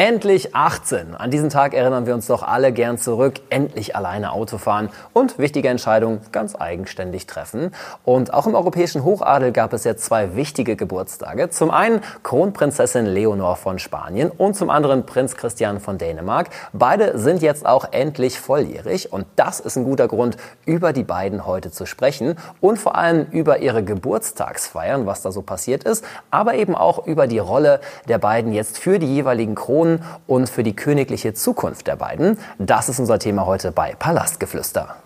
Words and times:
Endlich 0.00 0.54
18. 0.54 1.16
An 1.16 1.32
diesen 1.32 1.50
Tag 1.50 1.74
erinnern 1.74 2.06
wir 2.06 2.14
uns 2.14 2.28
doch 2.28 2.44
alle 2.44 2.70
gern 2.70 2.98
zurück. 2.98 3.40
Endlich 3.50 3.96
alleine 3.96 4.30
Auto 4.30 4.56
fahren 4.56 4.90
und 5.12 5.40
wichtige 5.40 5.70
Entscheidungen 5.70 6.20
ganz 6.30 6.54
eigenständig 6.54 7.26
treffen. 7.26 7.74
Und 8.04 8.32
auch 8.32 8.46
im 8.46 8.54
europäischen 8.54 9.02
Hochadel 9.02 9.50
gab 9.50 9.72
es 9.72 9.82
jetzt 9.82 10.04
zwei 10.04 10.36
wichtige 10.36 10.76
Geburtstage. 10.76 11.50
Zum 11.50 11.72
einen 11.72 12.00
Kronprinzessin 12.22 13.06
Leonor 13.06 13.56
von 13.56 13.80
Spanien 13.80 14.30
und 14.30 14.54
zum 14.54 14.70
anderen 14.70 15.04
Prinz 15.04 15.34
Christian 15.34 15.80
von 15.80 15.98
Dänemark. 15.98 16.50
Beide 16.72 17.18
sind 17.18 17.42
jetzt 17.42 17.66
auch 17.66 17.90
endlich 17.90 18.38
volljährig 18.38 19.12
und 19.12 19.26
das 19.34 19.58
ist 19.58 19.74
ein 19.74 19.82
guter 19.82 20.06
Grund, 20.06 20.36
über 20.64 20.92
die 20.92 21.02
beiden 21.02 21.44
heute 21.44 21.72
zu 21.72 21.86
sprechen 21.86 22.36
und 22.60 22.78
vor 22.78 22.94
allem 22.94 23.26
über 23.32 23.58
ihre 23.58 23.82
Geburtstagsfeiern, 23.82 25.06
was 25.06 25.22
da 25.22 25.32
so 25.32 25.42
passiert 25.42 25.82
ist, 25.82 26.04
aber 26.30 26.54
eben 26.54 26.76
auch 26.76 27.04
über 27.04 27.26
die 27.26 27.40
Rolle 27.40 27.80
der 28.06 28.18
beiden 28.18 28.52
jetzt 28.52 28.78
für 28.78 29.00
die 29.00 29.12
jeweiligen 29.12 29.56
Kronen 29.56 29.87
Thron 29.88 30.00
und 30.26 30.48
für 30.48 30.62
die 30.62 30.76
königliche 30.76 31.34
Zukunft 31.34 31.86
der 31.86 31.96
beiden. 31.96 32.38
Das 32.58 32.88
ist 32.88 32.98
unser 32.98 33.18
Thema 33.18 33.46
heute 33.46 33.72
bei 33.72 33.94
Palastgeflüster. 33.98 34.96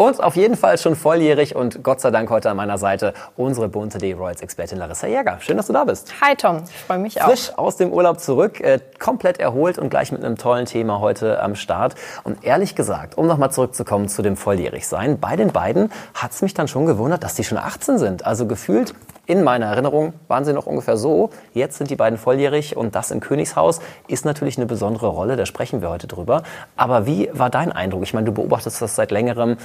Und 0.00 0.22
auf 0.24 0.34
jeden 0.34 0.56
Fall 0.56 0.78
schon 0.78 0.96
volljährig 0.96 1.54
und 1.54 1.84
Gott 1.84 2.00
sei 2.00 2.10
Dank 2.10 2.30
heute 2.30 2.48
an 2.48 2.56
meiner 2.56 2.78
Seite 2.78 3.12
unsere 3.36 3.68
bunte 3.68 3.98
Day 3.98 4.14
Royals 4.14 4.40
Expertin 4.40 4.78
Larissa 4.78 5.06
Jäger. 5.06 5.36
Schön, 5.40 5.58
dass 5.58 5.66
du 5.66 5.74
da 5.74 5.84
bist. 5.84 6.14
Hi 6.22 6.34
Tom, 6.34 6.62
ich 6.64 6.74
freue 6.74 6.98
mich 6.98 7.20
auch. 7.20 7.26
Frisch 7.26 7.52
aus 7.58 7.76
dem 7.76 7.92
Urlaub 7.92 8.18
zurück, 8.18 8.62
äh, 8.62 8.80
komplett 8.98 9.38
erholt 9.38 9.76
und 9.76 9.90
gleich 9.90 10.10
mit 10.10 10.24
einem 10.24 10.38
tollen 10.38 10.64
Thema 10.64 11.00
heute 11.00 11.42
am 11.42 11.54
Start. 11.54 11.96
Und 12.24 12.42
ehrlich 12.44 12.74
gesagt, 12.74 13.18
um 13.18 13.26
nochmal 13.26 13.52
zurückzukommen 13.52 14.08
zu 14.08 14.22
dem 14.22 14.38
Volljährigsein, 14.38 15.20
bei 15.20 15.36
den 15.36 15.52
beiden 15.52 15.92
hat 16.14 16.30
es 16.30 16.40
mich 16.40 16.54
dann 16.54 16.66
schon 16.66 16.86
gewundert, 16.86 17.22
dass 17.22 17.34
die 17.34 17.44
schon 17.44 17.58
18 17.58 17.98
sind. 17.98 18.24
Also 18.24 18.46
gefühlt 18.46 18.94
in 19.26 19.44
meiner 19.44 19.66
Erinnerung 19.66 20.14
waren 20.26 20.44
sie 20.44 20.52
noch 20.52 20.66
ungefähr 20.66 20.96
so. 20.96 21.30
Jetzt 21.52 21.76
sind 21.78 21.88
die 21.88 21.94
beiden 21.94 22.18
volljährig 22.18 22.76
und 22.76 22.96
das 22.96 23.12
im 23.12 23.20
Königshaus 23.20 23.80
ist 24.08 24.24
natürlich 24.24 24.56
eine 24.56 24.66
besondere 24.66 25.06
Rolle. 25.06 25.36
Da 25.36 25.46
sprechen 25.46 25.82
wir 25.82 25.90
heute 25.90 26.08
drüber. 26.08 26.42
Aber 26.74 27.06
wie 27.06 27.30
war 27.32 27.48
dein 27.48 27.70
Eindruck? 27.70 28.02
Ich 28.02 28.12
meine, 28.12 28.24
du 28.24 28.32
beobachtest 28.32 28.82
das 28.82 28.96
seit 28.96 29.12
längerem. 29.12 29.56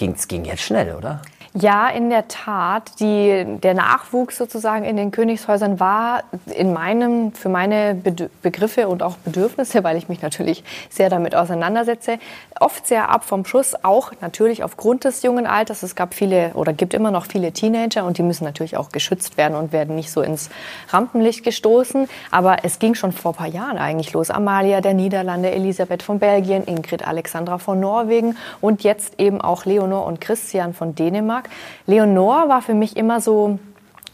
Es 0.00 0.28
ging 0.28 0.44
jetzt 0.44 0.62
schnell, 0.62 0.94
oder? 0.94 1.22
Ja, 1.56 1.88
in 1.88 2.10
der 2.10 2.26
Tat. 2.26 2.98
Die, 2.98 3.44
der 3.62 3.74
Nachwuchs 3.74 4.36
sozusagen 4.38 4.84
in 4.84 4.96
den 4.96 5.12
Königshäusern 5.12 5.78
war 5.78 6.24
in 6.52 6.72
meinem, 6.72 7.30
für 7.32 7.48
meine 7.48 7.94
Begriffe 8.42 8.88
und 8.88 9.04
auch 9.04 9.16
Bedürfnisse, 9.18 9.84
weil 9.84 9.96
ich 9.96 10.08
mich 10.08 10.20
natürlich 10.20 10.64
sehr 10.90 11.10
damit 11.10 11.36
auseinandersetze, 11.36 12.18
oft 12.58 12.88
sehr 12.88 13.08
ab 13.08 13.22
vom 13.22 13.44
Schuss, 13.44 13.76
auch 13.84 14.10
natürlich 14.20 14.64
aufgrund 14.64 15.04
des 15.04 15.22
jungen 15.22 15.46
Alters. 15.46 15.84
Es 15.84 15.94
gab 15.94 16.14
viele 16.14 16.50
oder 16.54 16.72
gibt 16.72 16.92
immer 16.92 17.12
noch 17.12 17.26
viele 17.26 17.52
Teenager 17.52 18.04
und 18.04 18.18
die 18.18 18.24
müssen 18.24 18.42
natürlich 18.42 18.76
auch 18.76 18.88
geschützt 18.88 19.36
werden 19.36 19.56
und 19.56 19.72
werden 19.72 19.94
nicht 19.94 20.10
so 20.10 20.22
ins 20.22 20.50
Rampenlicht 20.88 21.44
gestoßen. 21.44 22.08
Aber 22.32 22.64
es 22.64 22.80
ging 22.80 22.96
schon 22.96 23.12
vor 23.12 23.30
ein 23.30 23.36
paar 23.36 23.46
Jahren 23.46 23.78
eigentlich 23.78 24.12
los. 24.12 24.30
Amalia 24.30 24.80
der 24.80 24.94
Niederlande, 24.94 25.52
Elisabeth 25.52 26.02
von 26.02 26.18
Belgien, 26.18 26.64
Ingrid 26.66 27.06
Alexandra 27.06 27.58
von 27.58 27.78
Norwegen 27.78 28.36
und 28.60 28.82
jetzt 28.82 29.20
eben 29.20 29.40
auch 29.40 29.66
Leonor 29.66 30.04
und 30.04 30.20
Christian 30.20 30.74
von 30.74 30.96
Dänemark. 30.96 31.43
Dänemark. 31.44 31.50
Leonor 31.86 32.48
war 32.48 32.62
für 32.62 32.74
mich 32.74 32.96
immer 32.96 33.20
so 33.20 33.58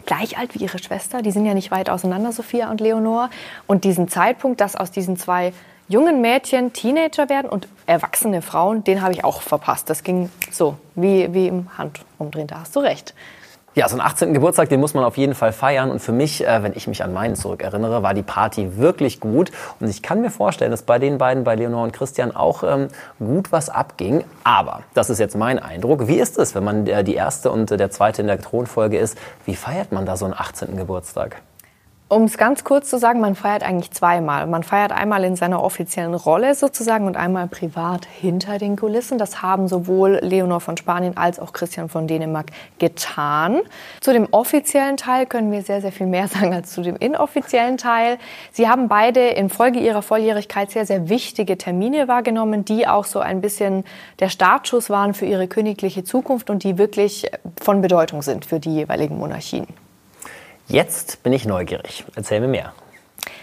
gleich 0.06 0.39
alt 0.39 0.55
wie 0.55 0.61
ihre 0.61 0.78
Schwester. 0.78 1.23
Die 1.23 1.31
sind 1.31 1.47
ja 1.47 1.55
nicht 1.55 1.70
weit 1.70 1.91
auseinander, 1.91 2.33
Sophia 2.33 2.70
und 2.70 2.81
Leonor. 2.81 3.31
Und 3.67 3.84
diesen 3.84 4.09
Zeitpunkt, 4.09 4.61
dass 4.61 4.77
aus 4.77 4.91
diesen 4.91 5.17
zwei 5.17 5.53
jungen 5.89 6.20
Mädchen 6.20 6.72
Teenager 6.72 7.28
werden 7.28 7.48
und 7.48 7.69
erwachsene 7.87 8.42
Frauen, 8.42 8.84
den 8.84 9.03
habe 9.03 9.12
ich 9.12 9.25
auch 9.25 9.42
verpasst. 9.42 9.91
Das 9.91 10.03
ging 10.03 10.31
so, 10.50 10.77
wie, 10.95 11.33
wie 11.34 11.48
im 11.48 11.69
Handumdrehen. 11.77 12.47
Da 12.47 12.61
hast 12.61 12.77
du 12.77 12.81
recht. 12.81 13.14
Ja, 13.76 13.88
so 13.88 13.94
einen 13.94 14.00
18. 14.00 14.34
Geburtstag, 14.34 14.68
den 14.68 14.80
muss 14.80 14.94
man 14.94 15.04
auf 15.04 15.16
jeden 15.16 15.34
Fall 15.36 15.52
feiern. 15.52 15.92
Und 15.92 16.00
für 16.00 16.10
mich, 16.10 16.44
äh, 16.44 16.62
wenn 16.64 16.72
ich 16.74 16.88
mich 16.88 17.04
an 17.04 17.12
meinen 17.12 17.36
zurückerinnere, 17.36 18.02
war 18.02 18.14
die 18.14 18.24
Party 18.24 18.78
wirklich 18.78 19.20
gut. 19.20 19.52
Und 19.78 19.88
ich 19.88 20.03
kann 20.03 20.20
mir 20.20 20.31
vorstellen, 20.31 20.72
dass 20.72 20.82
bei 20.82 20.98
den 20.98 21.19
beiden, 21.19 21.44
bei 21.44 21.54
Leonor 21.54 21.84
und 21.84 21.92
Christian, 21.92 22.34
auch 22.34 22.64
ähm, 22.64 22.88
gut 23.20 23.53
was 23.53 23.69
abging. 23.69 24.25
Aber, 24.42 24.82
das 24.94 25.09
ist 25.09 25.20
jetzt 25.20 25.36
mein 25.36 25.60
Eindruck. 25.60 26.09
Wie 26.09 26.19
ist 26.19 26.36
es, 26.36 26.56
wenn 26.56 26.64
man 26.64 26.84
äh, 26.88 27.04
die 27.04 27.14
erste 27.14 27.53
und 27.53 27.70
äh, 27.70 27.76
der 27.76 27.92
zweite 27.92 28.22
in 28.22 28.26
der 28.26 28.41
Thronfolge 28.41 28.98
ist? 28.98 29.16
Wie 29.47 29.54
feiert 29.54 29.92
man 29.92 30.04
da 30.04 30.16
so 30.16 30.25
einen 30.25 30.34
18. 30.34 30.76
Geburtstag? 30.76 31.41
Um 32.12 32.25
es 32.25 32.37
ganz 32.37 32.65
kurz 32.65 32.91
zu 32.91 32.98
sagen, 32.98 33.21
man 33.21 33.37
feiert 33.37 33.62
eigentlich 33.62 33.93
zweimal. 33.93 34.48
Man 34.48 34.65
feiert 34.65 34.91
einmal 34.91 35.22
in 35.22 35.37
seiner 35.37 35.62
offiziellen 35.62 36.15
Rolle 36.15 36.56
sozusagen 36.56 37.06
und 37.06 37.16
einmal 37.16 37.47
privat 37.47 38.04
hinter 38.04 38.59
den 38.59 38.75
Kulissen. 38.75 39.16
Das 39.16 39.43
haben 39.43 39.69
sowohl 39.69 40.19
Leonor 40.21 40.59
von 40.59 40.76
Spanien 40.76 41.16
als 41.16 41.38
auch 41.38 41.53
Christian 41.53 41.88
von 41.88 42.09
Dänemark 42.09 42.47
getan. 42.81 43.60
Zu 44.00 44.12
dem 44.12 44.26
offiziellen 44.32 44.97
Teil 44.97 45.25
können 45.25 45.53
wir 45.53 45.62
sehr, 45.62 45.82
sehr 45.82 45.93
viel 45.93 46.09
mehr 46.09 46.26
sagen 46.28 46.53
als 46.53 46.72
zu 46.72 46.82
dem 46.82 46.97
inoffiziellen 46.97 47.76
Teil. 47.76 48.19
Sie 48.50 48.69
haben 48.69 48.88
beide 48.88 49.28
infolge 49.28 49.78
ihrer 49.78 50.03
Volljährigkeit 50.03 50.72
sehr, 50.72 50.87
sehr 50.87 51.09
wichtige 51.09 51.59
Termine 51.59 52.09
wahrgenommen, 52.09 52.65
die 52.65 52.88
auch 52.88 53.04
so 53.04 53.21
ein 53.21 53.41
bisschen 53.41 53.84
der 54.19 54.31
Startschuss 54.31 54.91
waren 54.91 55.15
für 55.15 55.27
ihre 55.27 55.47
königliche 55.47 56.03
Zukunft 56.03 56.50
und 56.50 56.65
die 56.65 56.77
wirklich 56.77 57.31
von 57.62 57.82
Bedeutung 57.82 58.22
sind 58.22 58.47
für 58.47 58.59
die 58.59 58.75
jeweiligen 58.75 59.16
Monarchien. 59.16 59.69
Jetzt 60.70 61.25
bin 61.25 61.32
ich 61.32 61.47
neugierig. 61.47 62.04
Erzähl 62.14 62.38
mir 62.38 62.47
mehr. 62.47 62.72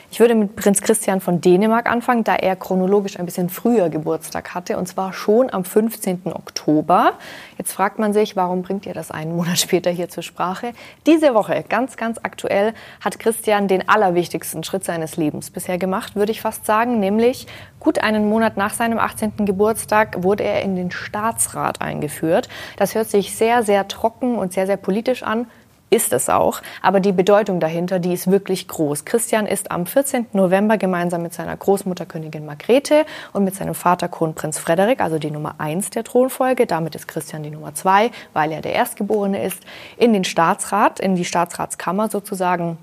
Ich 0.10 0.22
würde 0.22 0.34
mit 0.34 0.56
Prinz 0.56 0.82
Christian 0.82 1.20
von 1.20 1.42
Dänemark 1.42 1.92
anfangen, 1.92 2.24
da 2.24 2.36
er 2.36 2.56
chronologisch 2.56 3.20
ein 3.20 3.26
bisschen 3.26 3.50
früher 3.50 3.90
Geburtstag 3.90 4.56
hatte, 4.56 4.78
und 4.78 4.88
zwar 4.88 5.12
schon 5.12 5.52
am 5.52 5.66
15. 5.66 6.22
Oktober. 6.28 7.16
Jetzt 7.58 7.74
fragt 7.74 8.00
man 8.00 8.14
sich, 8.14 8.38
warum 8.38 8.62
bringt 8.62 8.86
ihr 8.86 8.94
das 8.94 9.12
einen 9.12 9.36
Monat 9.36 9.60
später 9.60 9.92
hier 9.92 10.08
zur 10.08 10.24
Sprache? 10.24 10.72
Diese 11.06 11.34
Woche, 11.34 11.66
ganz, 11.68 11.98
ganz 11.98 12.18
aktuell, 12.24 12.74
hat 13.02 13.20
Christian 13.20 13.68
den 13.68 13.90
allerwichtigsten 13.90 14.64
Schritt 14.64 14.86
seines 14.86 15.18
Lebens 15.18 15.50
bisher 15.50 15.78
gemacht, 15.78 16.16
würde 16.16 16.32
ich 16.32 16.40
fast 16.40 16.66
sagen, 16.66 17.02
nämlich 17.02 17.46
gut 17.82 18.00
einen 18.00 18.30
Monat 18.30 18.56
nach 18.56 18.74
seinem 18.74 19.00
18. 19.00 19.46
Geburtstag 19.46 20.24
wurde 20.24 20.46
er 20.46 20.62
in 20.62 20.78
den 20.78 20.92
Staatsrat 20.92 21.82
eingeführt. 21.82 22.48
Das 22.78 22.96
hört 22.96 23.10
sich 23.10 23.36
sehr, 23.36 23.64
sehr 23.64 23.90
trocken 23.90 24.38
und 24.38 24.54
sehr, 24.54 24.66
sehr 24.66 24.78
politisch 24.78 25.24
an 25.24 25.48
ist 25.90 26.14
es 26.14 26.30
auch. 26.30 26.62
Aber 26.82 27.00
die 27.00 27.12
Bedeutung 27.12 27.60
dahinter, 27.60 28.00
die 28.00 28.14
ist 28.14 28.30
wirklich 28.30 28.68
groß. 28.68 29.06
Christian 29.06 29.46
ist 29.46 29.72
am 29.72 29.86
14. 29.86 30.28
November 30.34 30.78
gemeinsam 30.78 31.22
mit 31.22 31.34
seiner 31.34 31.56
Großmutter 31.56 32.06
Königin 32.06 32.46
Margrethe 32.46 33.06
und 33.34 33.44
mit 33.44 33.56
seinem 33.56 33.74
Vater 33.74 34.08
Kronprinz 34.08 34.58
Frederik, 34.60 35.02
also 35.02 35.20
die 35.20 35.32
Nummer 35.32 35.56
1 35.60 35.92
der 35.92 36.04
Thronfolge, 36.04 36.66
damit 36.66 36.96
ist 36.96 37.08
Christian 37.08 37.44
die 37.44 37.52
Nummer 37.52 37.74
2, 37.74 38.12
weil 38.34 38.52
er 38.52 38.62
der 38.62 38.74
Erstgeborene 38.74 39.44
ist, 39.44 39.64
in 39.98 40.14
den 40.14 40.24
Staatsrat, 40.24 41.00
in 41.00 41.16
die 41.16 41.26
Staatsratskammer 41.26 42.10
sozusagen 42.10 42.78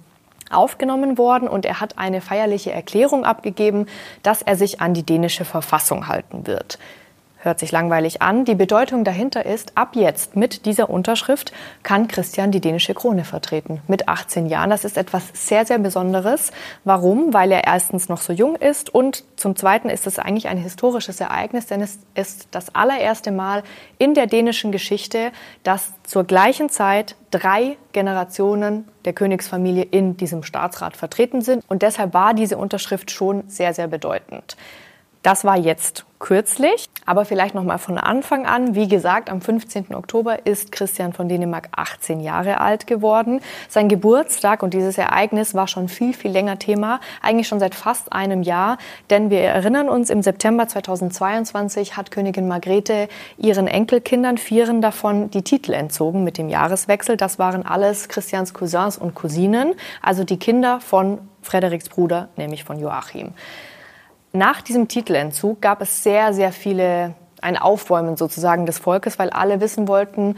aufgenommen 0.50 1.18
worden 1.18 1.48
und 1.48 1.64
er 1.64 1.80
hat 1.80 1.98
eine 1.98 2.20
feierliche 2.20 2.72
Erklärung 2.72 3.24
abgegeben, 3.24 3.86
dass 4.22 4.42
er 4.42 4.56
sich 4.56 4.80
an 4.80 4.94
die 4.94 5.02
dänische 5.02 5.44
Verfassung 5.44 6.06
halten 6.06 6.46
wird. 6.46 6.78
Hört 7.44 7.58
sich 7.58 7.72
langweilig 7.72 8.22
an. 8.22 8.46
Die 8.46 8.54
Bedeutung 8.54 9.04
dahinter 9.04 9.44
ist, 9.44 9.76
ab 9.76 9.96
jetzt 9.96 10.34
mit 10.34 10.64
dieser 10.64 10.88
Unterschrift 10.88 11.52
kann 11.82 12.08
Christian 12.08 12.50
die 12.52 12.60
dänische 12.62 12.94
Krone 12.94 13.24
vertreten. 13.24 13.82
Mit 13.86 14.08
18 14.08 14.46
Jahren. 14.46 14.70
Das 14.70 14.86
ist 14.86 14.96
etwas 14.96 15.24
sehr, 15.34 15.66
sehr 15.66 15.78
Besonderes. 15.78 16.52
Warum? 16.84 17.34
Weil 17.34 17.52
er 17.52 17.64
erstens 17.66 18.08
noch 18.08 18.22
so 18.22 18.32
jung 18.32 18.56
ist 18.56 18.88
und 18.94 19.24
zum 19.36 19.56
Zweiten 19.56 19.90
ist 19.90 20.06
es 20.06 20.18
eigentlich 20.18 20.48
ein 20.48 20.56
historisches 20.56 21.20
Ereignis, 21.20 21.66
denn 21.66 21.82
es 21.82 21.98
ist 22.14 22.48
das 22.52 22.74
allererste 22.74 23.30
Mal 23.30 23.62
in 23.98 24.14
der 24.14 24.26
dänischen 24.26 24.72
Geschichte, 24.72 25.30
dass 25.64 25.92
zur 26.02 26.24
gleichen 26.24 26.70
Zeit 26.70 27.14
drei 27.30 27.76
Generationen 27.92 28.88
der 29.04 29.12
Königsfamilie 29.12 29.82
in 29.82 30.16
diesem 30.16 30.44
Staatsrat 30.44 30.96
vertreten 30.96 31.42
sind. 31.42 31.62
Und 31.68 31.82
deshalb 31.82 32.14
war 32.14 32.32
diese 32.32 32.56
Unterschrift 32.56 33.10
schon 33.10 33.44
sehr, 33.48 33.74
sehr 33.74 33.88
bedeutend. 33.88 34.56
Das 35.24 35.42
war 35.42 35.56
jetzt 35.56 36.04
kürzlich, 36.18 36.90
aber 37.06 37.24
vielleicht 37.24 37.54
noch 37.54 37.64
mal 37.64 37.78
von 37.78 37.96
Anfang 37.96 38.44
an. 38.44 38.74
Wie 38.74 38.88
gesagt, 38.88 39.30
am 39.30 39.40
15. 39.40 39.94
Oktober 39.94 40.44
ist 40.44 40.70
Christian 40.70 41.14
von 41.14 41.30
Dänemark 41.30 41.70
18 41.74 42.20
Jahre 42.20 42.60
alt 42.60 42.86
geworden. 42.86 43.40
Sein 43.70 43.88
Geburtstag 43.88 44.62
und 44.62 44.74
dieses 44.74 44.98
Ereignis 44.98 45.54
war 45.54 45.66
schon 45.66 45.88
viel, 45.88 46.12
viel 46.12 46.30
länger 46.30 46.58
Thema, 46.58 47.00
eigentlich 47.22 47.48
schon 47.48 47.58
seit 47.58 47.74
fast 47.74 48.12
einem 48.12 48.42
Jahr. 48.42 48.76
Denn 49.08 49.30
wir 49.30 49.40
erinnern 49.40 49.88
uns, 49.88 50.10
im 50.10 50.20
September 50.20 50.68
2022 50.68 51.96
hat 51.96 52.10
Königin 52.10 52.46
Margrethe 52.46 53.08
ihren 53.38 53.66
Enkelkindern, 53.66 54.36
vieren 54.36 54.82
davon, 54.82 55.30
die 55.30 55.40
Titel 55.42 55.72
entzogen 55.72 56.22
mit 56.22 56.36
dem 56.36 56.50
Jahreswechsel. 56.50 57.16
Das 57.16 57.38
waren 57.38 57.64
alles 57.64 58.10
Christians 58.10 58.52
Cousins 58.52 58.98
und 58.98 59.14
Cousinen, 59.14 59.72
also 60.02 60.22
die 60.22 60.38
Kinder 60.38 60.80
von 60.80 61.18
Frederiks 61.40 61.88
Bruder, 61.88 62.28
nämlich 62.36 62.62
von 62.62 62.78
Joachim. 62.78 63.32
Nach 64.36 64.62
diesem 64.62 64.88
Titelentzug 64.88 65.62
gab 65.62 65.80
es 65.80 66.02
sehr, 66.02 66.34
sehr 66.34 66.50
viele, 66.50 67.14
ein 67.40 67.56
Aufbäumen 67.56 68.16
sozusagen 68.16 68.66
des 68.66 68.78
Volkes, 68.80 69.16
weil 69.20 69.30
alle 69.30 69.60
wissen 69.60 69.86
wollten, 69.86 70.34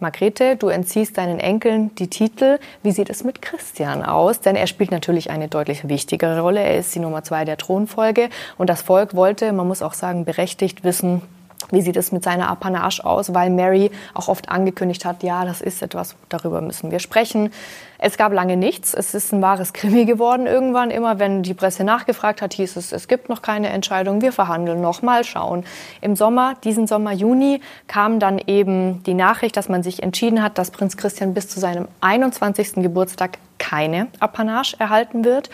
Margrethe, 0.00 0.56
du 0.56 0.68
entziehst 0.68 1.16
deinen 1.16 1.40
Enkeln 1.40 1.94
die 1.94 2.08
Titel. 2.08 2.58
Wie 2.82 2.92
sieht 2.92 3.08
es 3.08 3.24
mit 3.24 3.40
Christian 3.40 4.04
aus? 4.04 4.40
Denn 4.40 4.54
er 4.54 4.66
spielt 4.66 4.90
natürlich 4.90 5.30
eine 5.30 5.48
deutlich 5.48 5.88
wichtigere 5.88 6.40
Rolle. 6.40 6.60
Er 6.60 6.76
ist 6.76 6.94
die 6.94 7.00
Nummer 7.00 7.24
zwei 7.24 7.46
der 7.46 7.56
Thronfolge. 7.56 8.28
Und 8.58 8.68
das 8.68 8.82
Volk 8.82 9.16
wollte, 9.16 9.50
man 9.54 9.66
muss 9.66 9.80
auch 9.80 9.94
sagen, 9.94 10.26
berechtigt 10.26 10.84
wissen, 10.84 11.22
wie 11.70 11.82
sieht 11.82 11.96
es 11.96 12.12
mit 12.12 12.22
seiner 12.22 12.48
Apanage 12.48 13.04
aus, 13.04 13.34
weil 13.34 13.50
Mary 13.50 13.90
auch 14.14 14.28
oft 14.28 14.48
angekündigt 14.48 15.04
hat, 15.04 15.22
ja, 15.22 15.44
das 15.44 15.60
ist 15.60 15.82
etwas, 15.82 16.14
darüber 16.28 16.60
müssen 16.60 16.90
wir 16.90 16.98
sprechen. 16.98 17.50
Es 17.98 18.16
gab 18.16 18.32
lange 18.32 18.56
nichts. 18.56 18.94
Es 18.94 19.12
ist 19.12 19.32
ein 19.32 19.42
wahres 19.42 19.72
Krimi 19.72 20.04
geworden 20.04 20.46
irgendwann. 20.46 20.90
Immer 20.90 21.18
wenn 21.18 21.42
die 21.42 21.54
Presse 21.54 21.82
nachgefragt 21.82 22.42
hat, 22.42 22.54
hieß 22.54 22.76
es, 22.76 22.92
es 22.92 23.08
gibt 23.08 23.28
noch 23.28 23.42
keine 23.42 23.70
Entscheidung, 23.70 24.22
wir 24.22 24.32
verhandeln 24.32 24.80
noch, 24.80 25.02
mal 25.02 25.24
schauen. 25.24 25.64
Im 26.00 26.14
Sommer, 26.14 26.54
diesen 26.62 26.86
Sommer, 26.86 27.12
Juni, 27.12 27.60
kam 27.88 28.20
dann 28.20 28.38
eben 28.46 29.02
die 29.02 29.14
Nachricht, 29.14 29.56
dass 29.56 29.68
man 29.68 29.82
sich 29.82 30.02
entschieden 30.02 30.42
hat, 30.42 30.58
dass 30.58 30.70
Prinz 30.70 30.96
Christian 30.96 31.34
bis 31.34 31.48
zu 31.48 31.58
seinem 31.58 31.88
21. 32.00 32.74
Geburtstag 32.74 33.38
keine 33.58 34.06
Apanage 34.20 34.76
erhalten 34.78 35.24
wird 35.24 35.50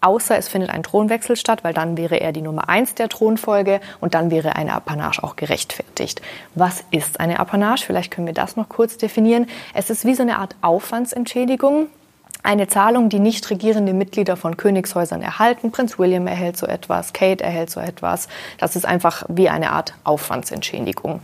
außer 0.00 0.36
es 0.36 0.48
findet 0.48 0.70
ein 0.70 0.82
Thronwechsel 0.82 1.36
statt, 1.36 1.64
weil 1.64 1.74
dann 1.74 1.96
wäre 1.96 2.20
er 2.20 2.32
die 2.32 2.42
Nummer 2.42 2.68
eins 2.68 2.94
der 2.94 3.08
Thronfolge 3.08 3.80
und 4.00 4.14
dann 4.14 4.30
wäre 4.30 4.56
eine 4.56 4.74
Apanage 4.74 5.22
auch 5.22 5.36
gerechtfertigt. 5.36 6.22
Was 6.54 6.84
ist 6.90 7.20
eine 7.20 7.40
Apanage? 7.40 7.84
Vielleicht 7.84 8.10
können 8.10 8.26
wir 8.26 8.34
das 8.34 8.56
noch 8.56 8.68
kurz 8.68 8.96
definieren. 8.96 9.46
Es 9.74 9.90
ist 9.90 10.04
wie 10.04 10.14
so 10.14 10.22
eine 10.22 10.38
Art 10.38 10.56
Aufwandsentschädigung. 10.62 11.88
Eine 12.42 12.68
Zahlung, 12.68 13.10
die 13.10 13.18
nicht 13.18 13.50
regierende 13.50 13.92
Mitglieder 13.92 14.36
von 14.36 14.56
Königshäusern 14.56 15.20
erhalten. 15.20 15.72
Prinz 15.72 15.98
William 15.98 16.26
erhält 16.26 16.56
so 16.56 16.66
etwas, 16.66 17.12
Kate 17.12 17.44
erhält 17.44 17.70
so 17.70 17.80
etwas. 17.80 18.28
Das 18.58 18.76
ist 18.76 18.86
einfach 18.86 19.24
wie 19.28 19.50
eine 19.50 19.72
Art 19.72 19.94
Aufwandsentschädigung. 20.04 21.20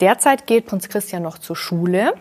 Derzeit 0.00 0.46
geht 0.46 0.66
Prinz 0.66 0.88
Christian 0.88 1.22
noch 1.22 1.38
zur 1.38 1.54
Schule. 1.56 2.14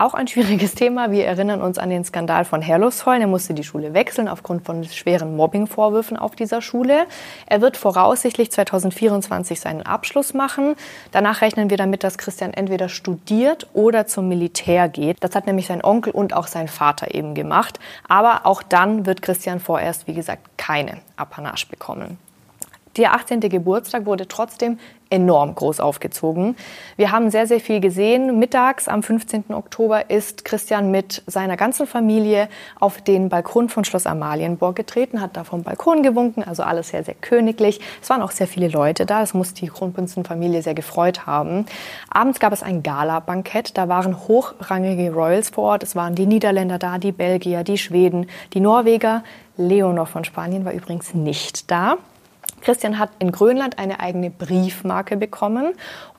Auch 0.00 0.14
ein 0.14 0.28
schwieriges 0.28 0.74
Thema. 0.76 1.10
Wir 1.10 1.26
erinnern 1.26 1.60
uns 1.60 1.76
an 1.76 1.90
den 1.90 2.04
Skandal 2.04 2.46
von 2.46 2.62
Herlufsholm. 2.62 3.20
Er 3.20 3.26
musste 3.26 3.52
die 3.52 3.64
Schule 3.64 3.92
wechseln 3.92 4.28
aufgrund 4.28 4.64
von 4.64 4.82
schweren 4.84 5.36
Mobbingvorwürfen 5.36 6.16
auf 6.16 6.34
dieser 6.34 6.62
Schule. 6.62 7.06
Er 7.44 7.60
wird 7.60 7.76
voraussichtlich 7.76 8.50
2024 8.50 9.60
seinen 9.60 9.82
Abschluss 9.82 10.32
machen. 10.32 10.74
Danach 11.10 11.42
rechnen 11.42 11.68
wir 11.68 11.76
damit, 11.76 12.02
dass 12.02 12.16
Christian 12.16 12.54
entweder 12.54 12.88
studiert 12.88 13.66
oder 13.74 14.06
zum 14.06 14.26
Militär 14.26 14.88
geht. 14.88 15.18
Das 15.20 15.34
hat 15.34 15.46
nämlich 15.46 15.66
sein 15.66 15.84
Onkel 15.84 16.14
und 16.14 16.32
auch 16.32 16.46
sein 16.46 16.68
Vater 16.68 17.14
eben 17.14 17.34
gemacht. 17.34 17.78
Aber 18.08 18.46
auch 18.46 18.62
dann 18.62 19.04
wird 19.04 19.20
Christian 19.20 19.60
vorerst, 19.60 20.06
wie 20.06 20.14
gesagt, 20.14 20.48
keine 20.56 21.02
Apanage 21.16 21.66
bekommen. 21.68 22.16
Der 22.96 23.14
18. 23.14 23.40
Geburtstag 23.40 24.04
wurde 24.04 24.26
trotzdem 24.26 24.78
enorm 25.10 25.54
groß 25.54 25.80
aufgezogen. 25.80 26.56
Wir 26.96 27.12
haben 27.12 27.30
sehr, 27.30 27.46
sehr 27.46 27.60
viel 27.60 27.80
gesehen. 27.80 28.38
Mittags 28.38 28.88
am 28.88 29.02
15. 29.02 29.46
Oktober 29.50 30.08
ist 30.08 30.44
Christian 30.44 30.90
mit 30.90 31.22
seiner 31.26 31.56
ganzen 31.56 31.86
Familie 31.86 32.48
auf 32.78 33.00
den 33.00 33.28
Balkon 33.28 33.68
von 33.68 33.84
Schloss 33.84 34.06
Amalienburg 34.06 34.76
getreten, 34.76 35.20
hat 35.20 35.36
da 35.36 35.44
vom 35.44 35.62
Balkon 35.62 36.02
gewunken, 36.02 36.44
also 36.44 36.62
alles 36.62 36.88
sehr, 36.88 37.04
sehr 37.04 37.14
königlich. 37.14 37.80
Es 38.00 38.08
waren 38.08 38.22
auch 38.22 38.30
sehr 38.30 38.46
viele 38.46 38.68
Leute 38.68 39.04
da, 39.06 39.20
das 39.20 39.34
muss 39.34 39.52
die 39.52 39.68
Kronprinzenfamilie 39.68 40.62
sehr 40.62 40.74
gefreut 40.74 41.26
haben. 41.26 41.66
Abends 42.08 42.38
gab 42.38 42.52
es 42.52 42.62
ein 42.62 42.82
Gala-Bankett, 42.82 43.76
da 43.76 43.88
waren 43.88 44.16
hochrangige 44.28 45.12
Royals 45.12 45.50
vor 45.50 45.64
Ort. 45.64 45.82
Es 45.82 45.96
waren 45.96 46.14
die 46.14 46.26
Niederländer 46.26 46.78
da, 46.78 46.98
die 46.98 47.12
Belgier, 47.12 47.64
die 47.64 47.78
Schweden, 47.78 48.26
die 48.54 48.60
Norweger. 48.60 49.24
Leonor 49.56 50.06
von 50.06 50.24
Spanien 50.24 50.64
war 50.64 50.72
übrigens 50.72 51.14
nicht 51.14 51.70
da. 51.70 51.98
Christian 52.60 52.98
hat 52.98 53.10
in 53.18 53.32
Grönland 53.32 53.78
eine 53.78 54.00
eigene 54.00 54.30
Briefmarke 54.30 55.16
bekommen 55.16 55.74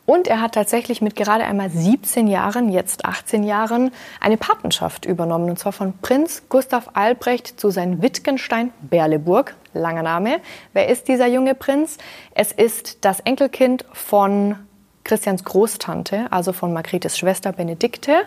und 0.05 0.27
er 0.27 0.41
hat 0.41 0.55
tatsächlich 0.55 1.01
mit 1.01 1.15
gerade 1.15 1.45
einmal 1.45 1.69
17 1.69 2.27
Jahren, 2.27 2.69
jetzt 2.69 3.05
18 3.05 3.43
Jahren, 3.43 3.91
eine 4.19 4.35
Patenschaft 4.35 5.05
übernommen. 5.05 5.49
Und 5.49 5.59
zwar 5.59 5.71
von 5.71 5.93
Prinz 6.01 6.43
Gustav 6.49 6.89
Albrecht 6.93 7.59
zu 7.59 7.69
sein 7.69 8.01
Wittgenstein 8.01 8.71
Berleburg. 8.81 9.55
Langer 9.73 10.03
Name. 10.03 10.41
Wer 10.73 10.89
ist 10.89 11.07
dieser 11.07 11.27
junge 11.27 11.55
Prinz? 11.55 11.97
Es 12.35 12.51
ist 12.51 13.05
das 13.05 13.21
Enkelkind 13.21 13.85
von 13.93 14.55
Christians 15.03 15.45
Großtante, 15.45 16.27
also 16.29 16.51
von 16.51 16.73
Margretes 16.73 17.17
Schwester 17.17 17.53
Benedikte. 17.53 18.23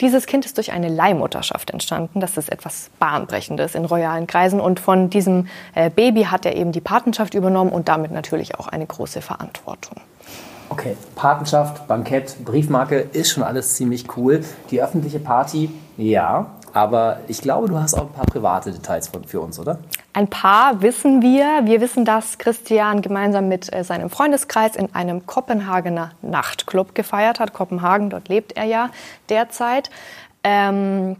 Dieses 0.00 0.26
Kind 0.26 0.46
ist 0.46 0.56
durch 0.56 0.72
eine 0.72 0.88
Leihmutterschaft 0.88 1.70
entstanden. 1.70 2.20
Das 2.20 2.36
ist 2.36 2.50
etwas 2.50 2.90
Bahnbrechendes 2.98 3.74
in 3.74 3.84
royalen 3.84 4.26
Kreisen. 4.26 4.60
Und 4.60 4.80
von 4.80 5.10
diesem 5.10 5.48
äh, 5.74 5.90
Baby 5.90 6.24
hat 6.24 6.46
er 6.46 6.56
eben 6.56 6.72
die 6.72 6.80
Patenschaft 6.80 7.34
übernommen 7.34 7.70
und 7.70 7.88
damit 7.88 8.10
natürlich 8.10 8.58
auch 8.58 8.68
eine 8.68 8.86
große 8.86 9.20
Verantwortung. 9.20 9.98
Okay, 10.70 10.96
Patenschaft, 11.16 11.86
Bankett, 11.88 12.44
Briefmarke 12.44 13.00
ist 13.12 13.30
schon 13.30 13.42
alles 13.42 13.74
ziemlich 13.74 14.16
cool. 14.16 14.44
Die 14.70 14.80
öffentliche 14.80 15.18
Party, 15.18 15.68
ja, 15.96 16.46
aber 16.72 17.20
ich 17.28 17.40
glaube, 17.40 17.68
du 17.68 17.78
hast 17.78 17.94
auch 17.94 18.02
ein 18.02 18.12
paar 18.12 18.26
private 18.26 18.72
Details 18.72 19.10
für 19.26 19.40
uns, 19.40 19.58
oder? 19.58 19.78
Ein 20.12 20.28
paar 20.28 20.82
wissen 20.82 21.22
wir. 21.22 21.60
Wir 21.64 21.80
wissen, 21.80 22.04
dass 22.04 22.38
Christian 22.38 23.02
gemeinsam 23.02 23.48
mit 23.48 23.72
äh, 23.72 23.84
seinem 23.84 24.10
Freundeskreis 24.10 24.76
in 24.76 24.94
einem 24.94 25.26
Kopenhagener 25.26 26.10
Nachtclub 26.22 26.94
gefeiert 26.94 27.40
hat. 27.40 27.52
Kopenhagen, 27.52 28.10
dort 28.10 28.28
lebt 28.28 28.56
er 28.56 28.64
ja 28.64 28.90
derzeit. 29.28 29.90
Ähm, 30.42 31.16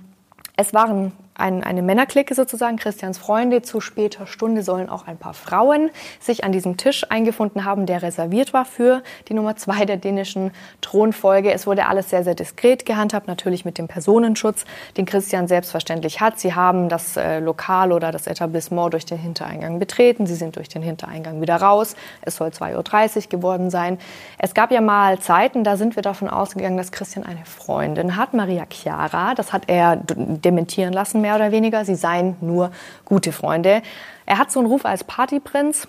es 0.57 0.75
waren 0.75 1.13
ein, 1.41 1.65
eine 1.65 1.83
Männerklicke 1.83 2.35
sozusagen, 2.35 2.77
Christians 2.77 3.19
Freunde. 3.19 3.63
Zu 3.63 3.81
später 3.81 4.27
Stunde 4.27 4.63
sollen 4.63 4.89
auch 4.89 5.07
ein 5.07 5.17
paar 5.17 5.35
Frauen 5.35 5.91
sich 6.21 6.45
an 6.45 6.53
diesem 6.53 6.77
Tisch 6.77 7.05
eingefunden 7.11 7.65
haben, 7.65 7.87
der 7.87 8.03
reserviert 8.03 8.53
war 8.53 8.65
für 8.65 9.03
die 9.29 9.35
Nummer 9.35 9.57
zwei 9.57 9.85
der 9.85 9.97
dänischen 9.97 10.53
Thronfolge. 10.81 11.53
Es 11.53 11.67
wurde 11.67 11.87
alles 11.87 12.11
sehr, 12.11 12.25
sehr 12.25 12.35
diskret 12.35 12.87
gehandhabt, 12.87 13.27
natürlich 13.27 13.65
mit 13.65 13.79
dem 13.79 13.89
Personenschutz, 13.89 14.65
den 14.97 15.07
Christian 15.07 15.49
selbstverständlich 15.49 16.21
hat. 16.21 16.39
Sie 16.39 16.55
haben 16.55 16.89
das 16.89 17.17
äh, 17.17 17.41
Lokal 17.41 17.93
oder 17.93 18.13
das 18.13 18.27
Etablissement 18.27 18.93
durch 18.93 19.07
den 19.07 19.19
Hintereingang 19.19 19.79
betreten. 19.79 20.27
Sie 20.27 20.35
sind 20.35 20.57
durch 20.57 20.69
den 20.69 20.83
Hintereingang 20.83 21.41
wieder 21.41 21.57
raus. 21.57 21.97
Es 22.23 22.37
soll 22.37 22.49
2.30 22.49 23.17
Uhr 23.17 23.29
geworden 23.31 23.71
sein. 23.71 23.99
Es 24.39 24.55
gab 24.55 24.71
ja 24.71 24.81
mal 24.81 25.19
Zeiten, 25.19 25.65
da 25.65 25.77
sind 25.77 25.97
wir 25.97 26.03
davon 26.03 26.29
ausgegangen, 26.29 26.77
dass 26.77 26.93
Christian 26.93 27.25
eine 27.25 27.45
Freundin 27.45 28.17
hat, 28.17 28.35
Maria 28.35 28.67
Chiara. 28.71 29.35
Das 29.35 29.53
hat 29.53 29.65
er 29.69 29.97
dementieren 29.97 30.93
lassen, 30.93 31.21
mehr 31.21 31.30
mehr 31.31 31.37
oder 31.37 31.53
weniger. 31.53 31.85
Sie 31.85 31.95
seien 31.95 32.37
nur 32.41 32.73
gute 33.05 33.33
Freunde. 33.33 33.83
Er 34.27 34.39
hat 34.39 34.51
so 34.51 34.59
einen 34.61 34.69
Ruf 34.69 34.85
als 34.85 35.05
Partyprinz. 35.05 35.87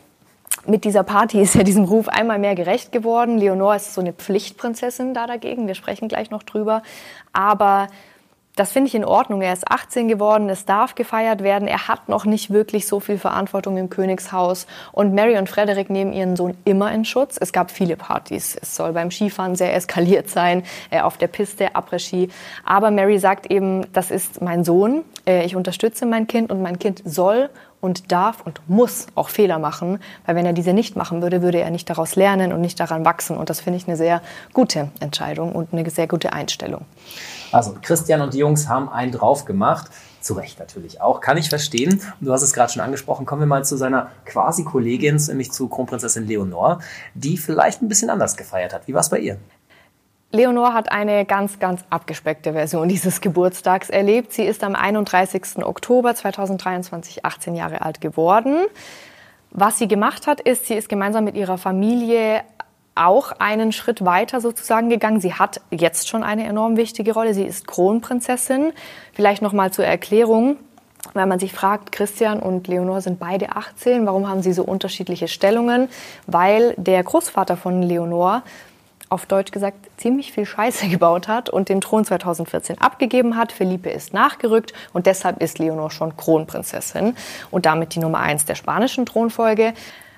Mit 0.67 0.83
dieser 0.83 1.03
Party 1.03 1.41
ist 1.41 1.55
er 1.55 1.63
diesem 1.63 1.85
Ruf 1.85 2.07
einmal 2.07 2.37
mehr 2.37 2.53
gerecht 2.53 2.91
geworden. 2.91 3.37
Leonore 3.37 3.77
ist 3.77 3.93
so 3.93 4.01
eine 4.01 4.13
Pflichtprinzessin 4.13 5.13
da 5.13 5.25
dagegen. 5.25 5.67
Wir 5.67 5.75
sprechen 5.75 6.07
gleich 6.07 6.29
noch 6.29 6.43
drüber. 6.43 6.83
Aber 7.33 7.87
das 8.55 8.73
finde 8.73 8.89
ich 8.89 8.95
in 8.95 9.05
Ordnung. 9.05 9.41
Er 9.41 9.53
ist 9.53 9.69
18 9.71 10.07
geworden, 10.09 10.49
es 10.49 10.65
darf 10.65 10.95
gefeiert 10.95 11.41
werden. 11.41 11.67
Er 11.67 11.87
hat 11.87 12.09
noch 12.09 12.25
nicht 12.25 12.51
wirklich 12.51 12.85
so 12.85 12.99
viel 12.99 13.17
Verantwortung 13.17 13.77
im 13.77 13.89
Königshaus. 13.89 14.67
Und 14.91 15.13
Mary 15.13 15.37
und 15.37 15.47
Frederick 15.47 15.89
nehmen 15.89 16.11
ihren 16.11 16.35
Sohn 16.35 16.57
immer 16.65 16.91
in 16.91 17.05
Schutz. 17.05 17.37
Es 17.39 17.53
gab 17.53 17.71
viele 17.71 17.95
Partys. 17.95 18.57
Es 18.61 18.75
soll 18.75 18.91
beim 18.91 19.09
Skifahren 19.09 19.55
sehr 19.55 19.73
eskaliert 19.73 20.29
sein, 20.29 20.63
äh, 20.89 20.99
auf 20.99 21.17
der 21.17 21.27
Piste, 21.27 21.75
Après-Ski. 21.75 22.29
Aber 22.65 22.91
Mary 22.91 23.19
sagt 23.19 23.49
eben, 23.49 23.91
das 23.93 24.11
ist 24.11 24.41
mein 24.41 24.65
Sohn. 24.65 25.05
Äh, 25.31 25.45
ich 25.45 25.55
unterstütze 25.55 26.05
mein 26.05 26.27
Kind 26.27 26.51
und 26.51 26.61
mein 26.61 26.77
Kind 26.79 27.01
soll 27.05 27.49
und 27.79 28.11
darf 28.11 28.45
und 28.45 28.61
muss 28.67 29.07
auch 29.15 29.29
Fehler 29.29 29.57
machen, 29.57 29.99
weil 30.25 30.35
wenn 30.35 30.45
er 30.45 30.53
diese 30.53 30.73
nicht 30.73 30.95
machen 30.95 31.21
würde, 31.21 31.41
würde 31.41 31.59
er 31.59 31.71
nicht 31.71 31.89
daraus 31.89 32.15
lernen 32.15 32.53
und 32.53 32.61
nicht 32.61 32.79
daran 32.79 33.05
wachsen. 33.05 33.37
Und 33.37 33.49
das 33.49 33.59
finde 33.59 33.77
ich 33.77 33.87
eine 33.87 33.97
sehr 33.97 34.21
gute 34.53 34.91
Entscheidung 34.99 35.53
und 35.53 35.73
eine 35.73 35.89
sehr 35.89 36.07
gute 36.07 36.33
Einstellung. 36.33 36.85
Also 37.51 37.75
Christian 37.81 38.21
und 38.21 38.33
die 38.33 38.39
Jungs 38.39 38.67
haben 38.67 38.89
einen 38.89 39.11
drauf 39.11 39.45
gemacht. 39.45 39.89
Zu 40.21 40.35
Recht 40.35 40.59
natürlich 40.59 41.01
auch, 41.01 41.19
kann 41.19 41.37
ich 41.37 41.49
verstehen. 41.49 41.93
Und 41.93 42.27
du 42.27 42.31
hast 42.31 42.43
es 42.43 42.53
gerade 42.53 42.71
schon 42.71 42.83
angesprochen. 42.83 43.25
Kommen 43.25 43.41
wir 43.41 43.47
mal 43.47 43.65
zu 43.65 43.75
seiner 43.75 44.11
quasi 44.25 44.63
Kollegin, 44.63 45.15
nämlich 45.15 45.51
zu 45.51 45.67
Kronprinzessin 45.67 46.27
Leonor, 46.27 46.79
die 47.15 47.37
vielleicht 47.37 47.81
ein 47.81 47.87
bisschen 47.87 48.11
anders 48.11 48.37
gefeiert 48.37 48.73
hat. 48.73 48.87
Wie 48.87 48.93
war 48.93 49.01
es 49.01 49.09
bei 49.09 49.17
ihr? 49.17 49.39
Leonor 50.33 50.73
hat 50.73 50.91
eine 50.91 51.25
ganz, 51.25 51.59
ganz 51.59 51.83
abgespeckte 51.89 52.53
Version 52.53 52.87
dieses 52.87 53.19
Geburtstags 53.19 53.89
erlebt. 53.89 54.31
Sie 54.31 54.43
ist 54.43 54.63
am 54.63 54.75
31. 54.75 55.57
Oktober 55.63 56.15
2023 56.15 57.25
18 57.25 57.55
Jahre 57.55 57.81
alt 57.81 57.99
geworden. 57.99 58.57
Was 59.49 59.77
sie 59.77 59.89
gemacht 59.89 60.27
hat, 60.27 60.39
ist, 60.39 60.67
sie 60.67 60.75
ist 60.75 60.87
gemeinsam 60.87 61.25
mit 61.25 61.35
ihrer 61.35 61.57
Familie 61.57 62.43
auch 62.95 63.33
einen 63.39 63.73
Schritt 63.73 64.05
weiter 64.05 64.39
sozusagen 64.39 64.89
gegangen. 64.89 65.19
Sie 65.19 65.33
hat 65.33 65.59
jetzt 65.69 66.07
schon 66.07 66.23
eine 66.23 66.45
enorm 66.45 66.77
wichtige 66.77 67.13
Rolle. 67.13 67.33
Sie 67.33 67.43
ist 67.43 67.67
Kronprinzessin. 67.67 68.71
Vielleicht 69.13 69.41
noch 69.41 69.53
mal 69.53 69.71
zur 69.71 69.85
Erklärung. 69.85 70.57
Wenn 71.13 71.27
man 71.27 71.39
sich 71.39 71.51
fragt, 71.51 71.91
Christian 71.91 72.39
und 72.39 72.67
Leonor 72.67 73.01
sind 73.01 73.19
beide 73.19 73.55
18, 73.55 74.05
warum 74.05 74.29
haben 74.29 74.43
sie 74.43 74.53
so 74.53 74.63
unterschiedliche 74.63 75.27
Stellungen? 75.27 75.89
Weil 76.27 76.73
der 76.77 77.03
Großvater 77.03 77.57
von 77.57 77.81
Leonor 77.81 78.43
auf 79.11 79.25
Deutsch 79.25 79.51
gesagt 79.51 79.89
ziemlich 79.97 80.31
viel 80.31 80.45
Scheiße 80.45 80.87
gebaut 80.89 81.27
hat 81.27 81.49
und 81.49 81.69
den 81.69 81.81
Thron 81.81 82.05
2014 82.05 82.79
abgegeben 82.79 83.35
hat. 83.35 83.51
Felipe 83.51 83.89
ist 83.89 84.13
nachgerückt 84.13 84.73
und 84.93 85.05
deshalb 85.05 85.41
ist 85.41 85.59
Leonor 85.59 85.91
schon 85.91 86.15
Kronprinzessin 86.15 87.15
und 87.51 87.65
damit 87.65 87.93
die 87.93 87.99
Nummer 87.99 88.19
eins 88.19 88.45
der 88.45 88.55
spanischen 88.55 89.05
Thronfolge. 89.05 89.73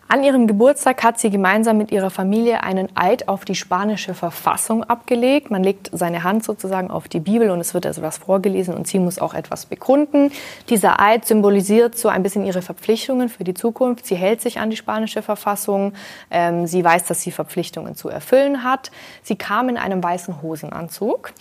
An 0.09 0.23
ihrem 0.23 0.47
Geburtstag 0.47 1.01
hat 1.03 1.17
sie 1.17 1.29
gemeinsam 1.29 1.77
mit 1.77 1.91
ihrer 1.91 2.09
Familie 2.09 2.61
einen 2.61 2.89
Eid 2.95 3.27
auf 3.27 3.45
die 3.45 3.55
spanische 3.55 4.13
Verfassung 4.13 4.83
abgelegt. 4.83 5.49
Man 5.49 5.63
legt 5.63 5.89
seine 5.91 6.23
Hand 6.23 6.43
sozusagen 6.43 6.91
auf 6.91 7.07
die 7.07 7.19
Bibel 7.19 7.49
und 7.49 7.59
es 7.59 7.73
wird 7.73 7.85
also 7.85 8.01
was 8.01 8.19
vorgelesen 8.19 8.75
und 8.75 8.85
sie 8.85 8.99
muss 8.99 9.17
auch 9.17 9.33
etwas 9.33 9.65
begründen. 9.65 10.31
Dieser 10.69 10.99
Eid 10.99 11.25
symbolisiert 11.25 11.97
so 11.97 12.09
ein 12.09 12.21
bisschen 12.21 12.45
ihre 12.45 12.61
Verpflichtungen 12.61 13.29
für 13.29 13.43
die 13.43 13.53
Zukunft. 13.53 14.05
Sie 14.05 14.15
hält 14.15 14.41
sich 14.41 14.59
an 14.59 14.69
die 14.69 14.77
spanische 14.77 15.21
Verfassung. 15.21 15.93
Ähm, 16.29 16.67
sie 16.67 16.83
weiß, 16.83 17.05
dass 17.05 17.21
sie 17.21 17.31
Verpflichtungen 17.31 17.95
zu 17.95 18.09
erfüllen 18.09 18.63
hat. 18.63 18.91
Sie 19.23 19.35
kam 19.35 19.69
in 19.69 19.77
einem 19.77 20.03
weißen 20.03 20.41
Hosenanzug. 20.41 21.33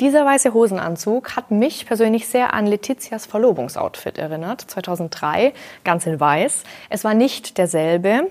Dieser 0.00 0.24
weiße 0.24 0.54
Hosenanzug 0.54 1.36
hat 1.36 1.50
mich 1.50 1.84
persönlich 1.84 2.26
sehr 2.26 2.54
an 2.54 2.66
Letizias 2.66 3.26
Verlobungsoutfit 3.26 4.16
erinnert, 4.16 4.62
2003, 4.62 5.52
ganz 5.84 6.06
in 6.06 6.18
weiß. 6.18 6.64
Es 6.88 7.04
war 7.04 7.12
nicht 7.12 7.58
derselbe. 7.58 8.28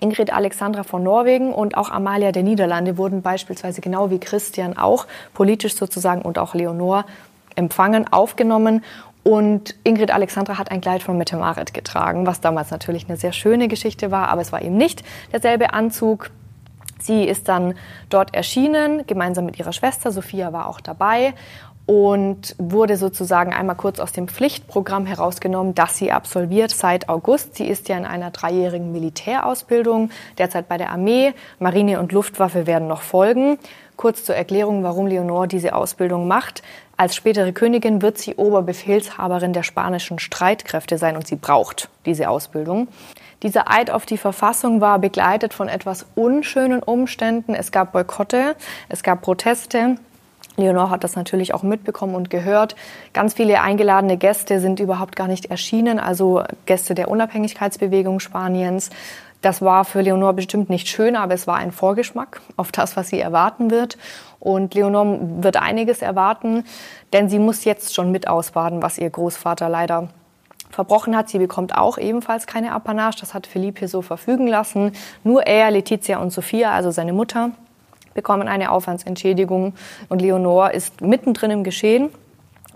Ingrid 0.00 0.32
Alexandra 0.32 0.84
von 0.84 1.02
Norwegen 1.02 1.52
und 1.52 1.76
auch 1.76 1.90
Amalia 1.90 2.32
der 2.32 2.42
Niederlande 2.42 2.96
wurden 2.96 3.20
beispielsweise 3.20 3.82
genau 3.82 4.08
wie 4.08 4.20
Christian 4.20 4.78
auch 4.78 5.06
politisch 5.34 5.76
sozusagen 5.76 6.22
und 6.22 6.38
auch 6.38 6.54
Leonor 6.54 7.04
empfangen, 7.56 8.10
aufgenommen. 8.10 8.82
Und 9.22 9.74
Ingrid 9.84 10.12
Alexandra 10.12 10.56
hat 10.56 10.70
ein 10.70 10.80
Kleid 10.80 11.02
von 11.02 11.18
Mette 11.18 11.36
Marit 11.36 11.74
getragen, 11.74 12.26
was 12.26 12.40
damals 12.40 12.70
natürlich 12.70 13.06
eine 13.06 13.18
sehr 13.18 13.32
schöne 13.32 13.68
Geschichte 13.68 14.10
war, 14.10 14.28
aber 14.28 14.40
es 14.40 14.50
war 14.50 14.62
eben 14.62 14.78
nicht 14.78 15.04
derselbe 15.30 15.74
Anzug. 15.74 16.30
Sie 17.04 17.24
ist 17.24 17.48
dann 17.48 17.74
dort 18.08 18.34
erschienen, 18.34 19.06
gemeinsam 19.06 19.44
mit 19.44 19.58
ihrer 19.58 19.72
Schwester. 19.72 20.12
Sophia 20.12 20.52
war 20.52 20.68
auch 20.68 20.80
dabei 20.80 21.34
und 21.86 22.54
wurde 22.58 22.96
sozusagen 22.96 23.52
einmal 23.52 23.76
kurz 23.76 23.98
aus 23.98 24.12
dem 24.12 24.28
Pflichtprogramm 24.28 25.04
herausgenommen, 25.04 25.74
das 25.74 25.98
sie 25.98 26.12
absolviert 26.12 26.70
seit 26.70 27.08
August. 27.08 27.56
Sie 27.56 27.66
ist 27.66 27.88
ja 27.88 27.96
in 27.96 28.04
einer 28.04 28.30
dreijährigen 28.30 28.92
Militärausbildung, 28.92 30.10
derzeit 30.38 30.68
bei 30.68 30.78
der 30.78 30.90
Armee. 30.90 31.34
Marine 31.58 31.98
und 31.98 32.12
Luftwaffe 32.12 32.66
werden 32.66 32.86
noch 32.86 33.02
folgen. 33.02 33.58
Kurz 34.02 34.24
zur 34.24 34.34
Erklärung, 34.34 34.82
warum 34.82 35.06
Leonor 35.06 35.46
diese 35.46 35.76
Ausbildung 35.76 36.26
macht. 36.26 36.64
Als 36.96 37.14
spätere 37.14 37.52
Königin 37.52 38.02
wird 38.02 38.18
sie 38.18 38.34
Oberbefehlshaberin 38.34 39.52
der 39.52 39.62
spanischen 39.62 40.18
Streitkräfte 40.18 40.98
sein 40.98 41.14
und 41.14 41.28
sie 41.28 41.36
braucht 41.36 41.88
diese 42.04 42.28
Ausbildung. 42.28 42.88
Dieser 43.44 43.70
Eid 43.70 43.92
auf 43.92 44.04
die 44.04 44.18
Verfassung 44.18 44.80
war 44.80 44.98
begleitet 44.98 45.54
von 45.54 45.68
etwas 45.68 46.04
unschönen 46.16 46.82
Umständen. 46.82 47.54
Es 47.54 47.70
gab 47.70 47.92
Boykotte, 47.92 48.56
es 48.88 49.04
gab 49.04 49.22
Proteste. 49.22 49.94
Leonor 50.56 50.90
hat 50.90 51.04
das 51.04 51.14
natürlich 51.14 51.54
auch 51.54 51.62
mitbekommen 51.62 52.16
und 52.16 52.28
gehört. 52.28 52.74
Ganz 53.12 53.34
viele 53.34 53.60
eingeladene 53.60 54.16
Gäste 54.16 54.58
sind 54.58 54.80
überhaupt 54.80 55.14
gar 55.14 55.28
nicht 55.28 55.46
erschienen, 55.46 56.00
also 56.00 56.42
Gäste 56.66 56.96
der 56.96 57.08
Unabhängigkeitsbewegung 57.08 58.18
Spaniens. 58.18 58.90
Das 59.42 59.60
war 59.60 59.84
für 59.84 60.00
Leonor 60.00 60.32
bestimmt 60.34 60.70
nicht 60.70 60.88
schön, 60.88 61.16
aber 61.16 61.34
es 61.34 61.48
war 61.48 61.56
ein 61.56 61.72
Vorgeschmack 61.72 62.40
auf 62.56 62.70
das, 62.70 62.96
was 62.96 63.08
sie 63.08 63.18
erwarten 63.18 63.72
wird. 63.72 63.98
Und 64.38 64.74
Leonor 64.74 65.18
wird 65.42 65.56
einiges 65.56 66.00
erwarten, 66.00 66.64
denn 67.12 67.28
sie 67.28 67.40
muss 67.40 67.64
jetzt 67.64 67.94
schon 67.94 68.12
mit 68.12 68.28
ausbaden, 68.28 68.82
was 68.82 68.98
ihr 68.98 69.10
Großvater 69.10 69.68
leider 69.68 70.08
verbrochen 70.70 71.16
hat. 71.16 71.28
Sie 71.28 71.38
bekommt 71.38 71.76
auch 71.76 71.98
ebenfalls 71.98 72.46
keine 72.46 72.72
Apanage. 72.72 73.18
Das 73.20 73.34
hat 73.34 73.48
Philippe 73.48 73.88
so 73.88 74.00
verfügen 74.00 74.46
lassen. 74.46 74.92
Nur 75.24 75.46
er, 75.46 75.70
Letizia 75.72 76.18
und 76.18 76.30
Sophia, 76.30 76.70
also 76.72 76.92
seine 76.92 77.12
Mutter, 77.12 77.50
bekommen 78.14 78.46
eine 78.46 78.70
Aufwandsentschädigung. 78.70 79.74
Und 80.08 80.22
Leonor 80.22 80.70
ist 80.70 81.00
mittendrin 81.00 81.50
im 81.50 81.64
Geschehen, 81.64 82.10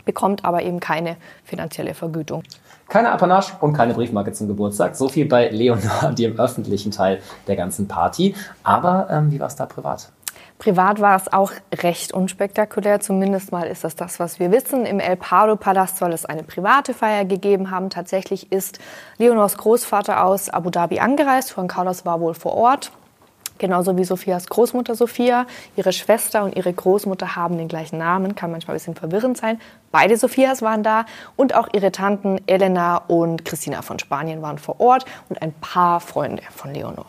bekommt 0.04 0.44
aber 0.44 0.62
eben 0.62 0.80
keine 0.80 1.16
finanzielle 1.44 1.94
Vergütung. 1.94 2.42
Keine 2.88 3.10
Apanage 3.10 3.52
und 3.60 3.72
keine 3.72 3.94
Briefmarke 3.94 4.32
zum 4.32 4.46
Geburtstag. 4.46 4.94
So 4.94 5.08
viel 5.08 5.26
bei 5.26 5.48
Leonor, 5.48 6.12
dem 6.12 6.38
öffentlichen 6.38 6.92
Teil 6.92 7.20
der 7.46 7.56
ganzen 7.56 7.88
Party. 7.88 8.34
Aber 8.62 9.08
ähm, 9.10 9.30
wie 9.32 9.40
war 9.40 9.48
es 9.48 9.56
da 9.56 9.66
privat? 9.66 10.10
Privat 10.58 11.00
war 11.00 11.16
es 11.16 11.30
auch 11.30 11.52
recht 11.82 12.12
unspektakulär, 12.12 13.00
zumindest 13.00 13.52
mal 13.52 13.66
ist 13.66 13.84
das 13.84 13.94
das, 13.94 14.18
was 14.18 14.40
wir 14.40 14.50
wissen. 14.50 14.86
Im 14.86 15.00
El 15.00 15.16
Pardo-Palast 15.16 15.98
soll 15.98 16.12
es 16.12 16.24
eine 16.24 16.44
private 16.44 16.94
Feier 16.94 17.26
gegeben 17.26 17.70
haben. 17.70 17.90
Tatsächlich 17.90 18.50
ist 18.52 18.78
Leonors 19.18 19.58
Großvater 19.58 20.24
aus 20.24 20.48
Abu 20.48 20.70
Dhabi 20.70 20.98
angereist. 20.98 21.54
Juan 21.54 21.68
Carlos 21.68 22.06
war 22.06 22.20
wohl 22.20 22.32
vor 22.32 22.54
Ort. 22.54 22.90
Genauso 23.58 23.96
wie 23.96 24.04
Sophias 24.04 24.46
Großmutter 24.48 24.94
Sophia. 24.94 25.46
Ihre 25.76 25.92
Schwester 25.92 26.44
und 26.44 26.56
ihre 26.56 26.72
Großmutter 26.72 27.36
haben 27.36 27.58
den 27.58 27.68
gleichen 27.68 27.98
Namen, 27.98 28.34
kann 28.34 28.50
manchmal 28.50 28.74
ein 28.74 28.78
bisschen 28.78 28.94
verwirrend 28.94 29.36
sein. 29.36 29.60
Beide 29.90 30.16
Sophias 30.16 30.62
waren 30.62 30.82
da 30.82 31.06
und 31.36 31.54
auch 31.54 31.68
ihre 31.72 31.92
Tanten 31.92 32.40
Elena 32.46 32.96
und 32.96 33.44
Christina 33.44 33.82
von 33.82 33.98
Spanien 33.98 34.42
waren 34.42 34.58
vor 34.58 34.80
Ort 34.80 35.04
und 35.28 35.40
ein 35.40 35.52
paar 35.52 36.00
Freunde 36.00 36.42
von 36.54 36.72
Leonor. 36.74 37.06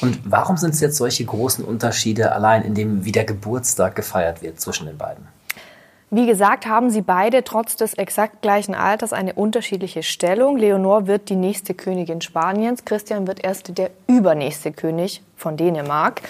Und 0.00 0.20
warum 0.24 0.56
sind 0.56 0.74
es 0.74 0.80
jetzt 0.80 0.96
solche 0.96 1.24
großen 1.24 1.64
Unterschiede 1.64 2.32
allein 2.32 2.62
in 2.62 2.74
dem, 2.74 3.04
wie 3.04 3.12
der 3.12 3.24
Geburtstag 3.24 3.96
gefeiert 3.96 4.42
wird 4.42 4.60
zwischen 4.60 4.86
den 4.86 4.98
beiden? 4.98 5.26
Wie 6.16 6.24
gesagt, 6.24 6.64
haben 6.64 6.88
sie 6.88 7.02
beide 7.02 7.44
trotz 7.44 7.76
des 7.76 7.92
exakt 7.92 8.40
gleichen 8.40 8.74
Alters 8.74 9.12
eine 9.12 9.34
unterschiedliche 9.34 10.02
Stellung. 10.02 10.56
Leonor 10.56 11.06
wird 11.06 11.28
die 11.28 11.36
nächste 11.36 11.74
Königin 11.74 12.22
Spaniens, 12.22 12.86
Christian 12.86 13.26
wird 13.26 13.44
erst 13.44 13.76
der 13.76 13.90
übernächste 14.06 14.72
König 14.72 15.20
von 15.36 15.58
Dänemark 15.58 16.22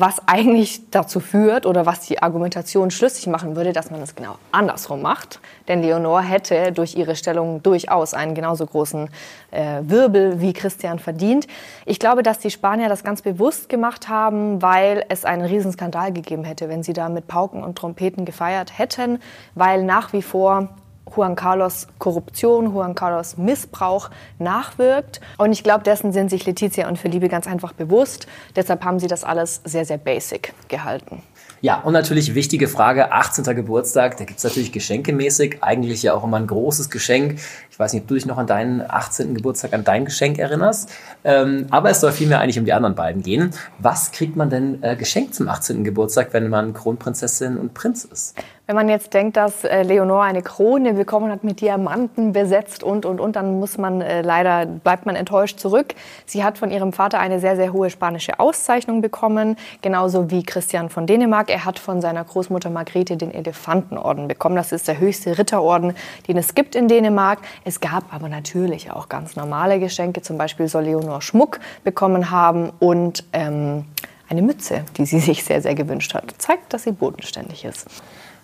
was 0.00 0.26
eigentlich 0.26 0.90
dazu 0.90 1.20
führt 1.20 1.66
oder 1.66 1.86
was 1.86 2.00
die 2.00 2.22
Argumentation 2.22 2.90
schlüssig 2.90 3.26
machen 3.26 3.56
würde, 3.56 3.72
dass 3.72 3.90
man 3.90 4.00
es 4.02 4.14
genau 4.14 4.36
andersrum 4.52 5.02
macht. 5.02 5.40
Denn 5.68 5.82
Leonor 5.82 6.22
hätte 6.22 6.72
durch 6.72 6.96
ihre 6.96 7.16
Stellung 7.16 7.62
durchaus 7.62 8.14
einen 8.14 8.34
genauso 8.34 8.66
großen 8.66 9.08
äh, 9.50 9.80
Wirbel 9.82 10.40
wie 10.40 10.52
Christian 10.52 10.98
verdient. 10.98 11.46
Ich 11.84 11.98
glaube, 11.98 12.22
dass 12.22 12.38
die 12.38 12.50
Spanier 12.50 12.88
das 12.88 13.04
ganz 13.04 13.22
bewusst 13.22 13.68
gemacht 13.68 14.08
haben, 14.08 14.62
weil 14.62 15.04
es 15.08 15.24
einen 15.24 15.44
Riesenskandal 15.44 16.12
gegeben 16.12 16.44
hätte, 16.44 16.68
wenn 16.68 16.82
sie 16.82 16.92
da 16.92 17.08
mit 17.08 17.26
Pauken 17.26 17.62
und 17.62 17.76
Trompeten 17.76 18.24
gefeiert 18.24 18.78
hätten, 18.78 19.20
weil 19.54 19.84
nach 19.84 20.12
wie 20.12 20.22
vor 20.22 20.68
Juan 21.14 21.36
Carlos 21.36 21.86
Korruption, 21.98 22.72
Juan 22.72 22.94
Carlos 22.94 23.36
Missbrauch 23.36 24.10
nachwirkt. 24.38 25.20
Und 25.38 25.52
ich 25.52 25.62
glaube, 25.62 25.84
dessen 25.84 26.12
sind 26.12 26.30
sich 26.30 26.46
Letizia 26.46 26.88
und 26.88 26.98
Felipe 26.98 27.28
ganz 27.28 27.46
einfach 27.46 27.72
bewusst. 27.72 28.26
Deshalb 28.54 28.84
haben 28.84 28.98
sie 28.98 29.06
das 29.06 29.24
alles 29.24 29.60
sehr, 29.64 29.84
sehr 29.84 29.98
basic 29.98 30.52
gehalten. 30.68 31.22
Ja, 31.62 31.80
und 31.80 31.94
natürlich 31.94 32.34
wichtige 32.34 32.68
Frage, 32.68 33.12
18. 33.12 33.44
Geburtstag, 33.56 34.18
da 34.18 34.24
gibt 34.24 34.38
es 34.38 34.44
natürlich 34.44 34.72
geschenkemäßig 34.72 35.62
eigentlich 35.62 36.02
ja 36.02 36.12
auch 36.12 36.22
immer 36.22 36.36
ein 36.36 36.46
großes 36.46 36.90
Geschenk. 36.90 37.40
Ich 37.76 37.80
weiß 37.80 37.92
nicht, 37.92 38.04
ob 38.04 38.08
du 38.08 38.14
dich 38.14 38.24
noch 38.24 38.38
an 38.38 38.46
deinen 38.46 38.82
18. 38.88 39.34
Geburtstag, 39.34 39.74
an 39.74 39.84
dein 39.84 40.06
Geschenk 40.06 40.38
erinnerst, 40.38 40.90
ähm, 41.24 41.66
aber 41.68 41.90
es 41.90 42.00
soll 42.00 42.10
vielmehr 42.10 42.40
eigentlich 42.40 42.58
um 42.58 42.64
die 42.64 42.72
anderen 42.72 42.94
beiden 42.94 43.22
gehen. 43.22 43.50
Was 43.78 44.12
kriegt 44.12 44.34
man 44.34 44.48
denn 44.48 44.82
äh, 44.82 44.96
geschenkt 44.96 45.34
zum 45.34 45.46
18. 45.46 45.84
Geburtstag, 45.84 46.28
wenn 46.32 46.48
man 46.48 46.72
Kronprinzessin 46.72 47.58
und 47.58 47.74
Prinz 47.74 48.06
ist? 48.06 48.34
Wenn 48.68 48.74
man 48.74 48.88
jetzt 48.88 49.14
denkt, 49.14 49.36
dass 49.36 49.62
äh, 49.62 49.84
Leonor 49.84 50.24
eine 50.24 50.42
Krone 50.42 50.94
bekommen 50.94 51.30
hat 51.30 51.44
mit 51.44 51.60
Diamanten 51.60 52.32
besetzt 52.32 52.82
und 52.82 53.06
und 53.06 53.20
und, 53.20 53.36
dann 53.36 53.60
muss 53.60 53.78
man 53.78 54.00
äh, 54.00 54.22
leider 54.22 54.66
bleibt 54.66 55.06
man 55.06 55.14
enttäuscht 55.14 55.60
zurück. 55.60 55.94
Sie 56.24 56.42
hat 56.42 56.58
von 56.58 56.72
ihrem 56.72 56.92
Vater 56.92 57.20
eine 57.20 57.38
sehr 57.38 57.54
sehr 57.54 57.72
hohe 57.72 57.90
spanische 57.90 58.40
Auszeichnung 58.40 59.02
bekommen, 59.02 59.56
genauso 59.82 60.32
wie 60.32 60.42
Christian 60.42 60.88
von 60.88 61.06
Dänemark. 61.06 61.48
Er 61.48 61.64
hat 61.64 61.78
von 61.78 62.00
seiner 62.00 62.24
Großmutter 62.24 62.68
Margrethe 62.70 63.16
den 63.16 63.32
Elefantenorden 63.32 64.26
bekommen. 64.26 64.56
Das 64.56 64.72
ist 64.72 64.88
der 64.88 64.98
höchste 64.98 65.38
Ritterorden, 65.38 65.94
den 66.26 66.36
es 66.36 66.56
gibt 66.56 66.74
in 66.74 66.88
Dänemark. 66.88 67.38
Es 67.66 67.80
gab 67.80 68.14
aber 68.14 68.28
natürlich 68.28 68.92
auch 68.92 69.08
ganz 69.08 69.34
normale 69.34 69.80
Geschenke. 69.80 70.22
Zum 70.22 70.38
Beispiel 70.38 70.68
soll 70.68 70.84
Leonor 70.84 71.20
Schmuck 71.20 71.58
bekommen 71.82 72.30
haben 72.30 72.70
und 72.78 73.24
ähm, 73.32 73.86
eine 74.28 74.40
Mütze, 74.40 74.84
die 74.96 75.04
sie 75.04 75.18
sich 75.18 75.42
sehr 75.42 75.60
sehr 75.60 75.74
gewünscht 75.74 76.14
hat. 76.14 76.32
Zeigt, 76.38 76.72
dass 76.72 76.84
sie 76.84 76.92
bodenständig 76.92 77.64
ist. 77.64 77.86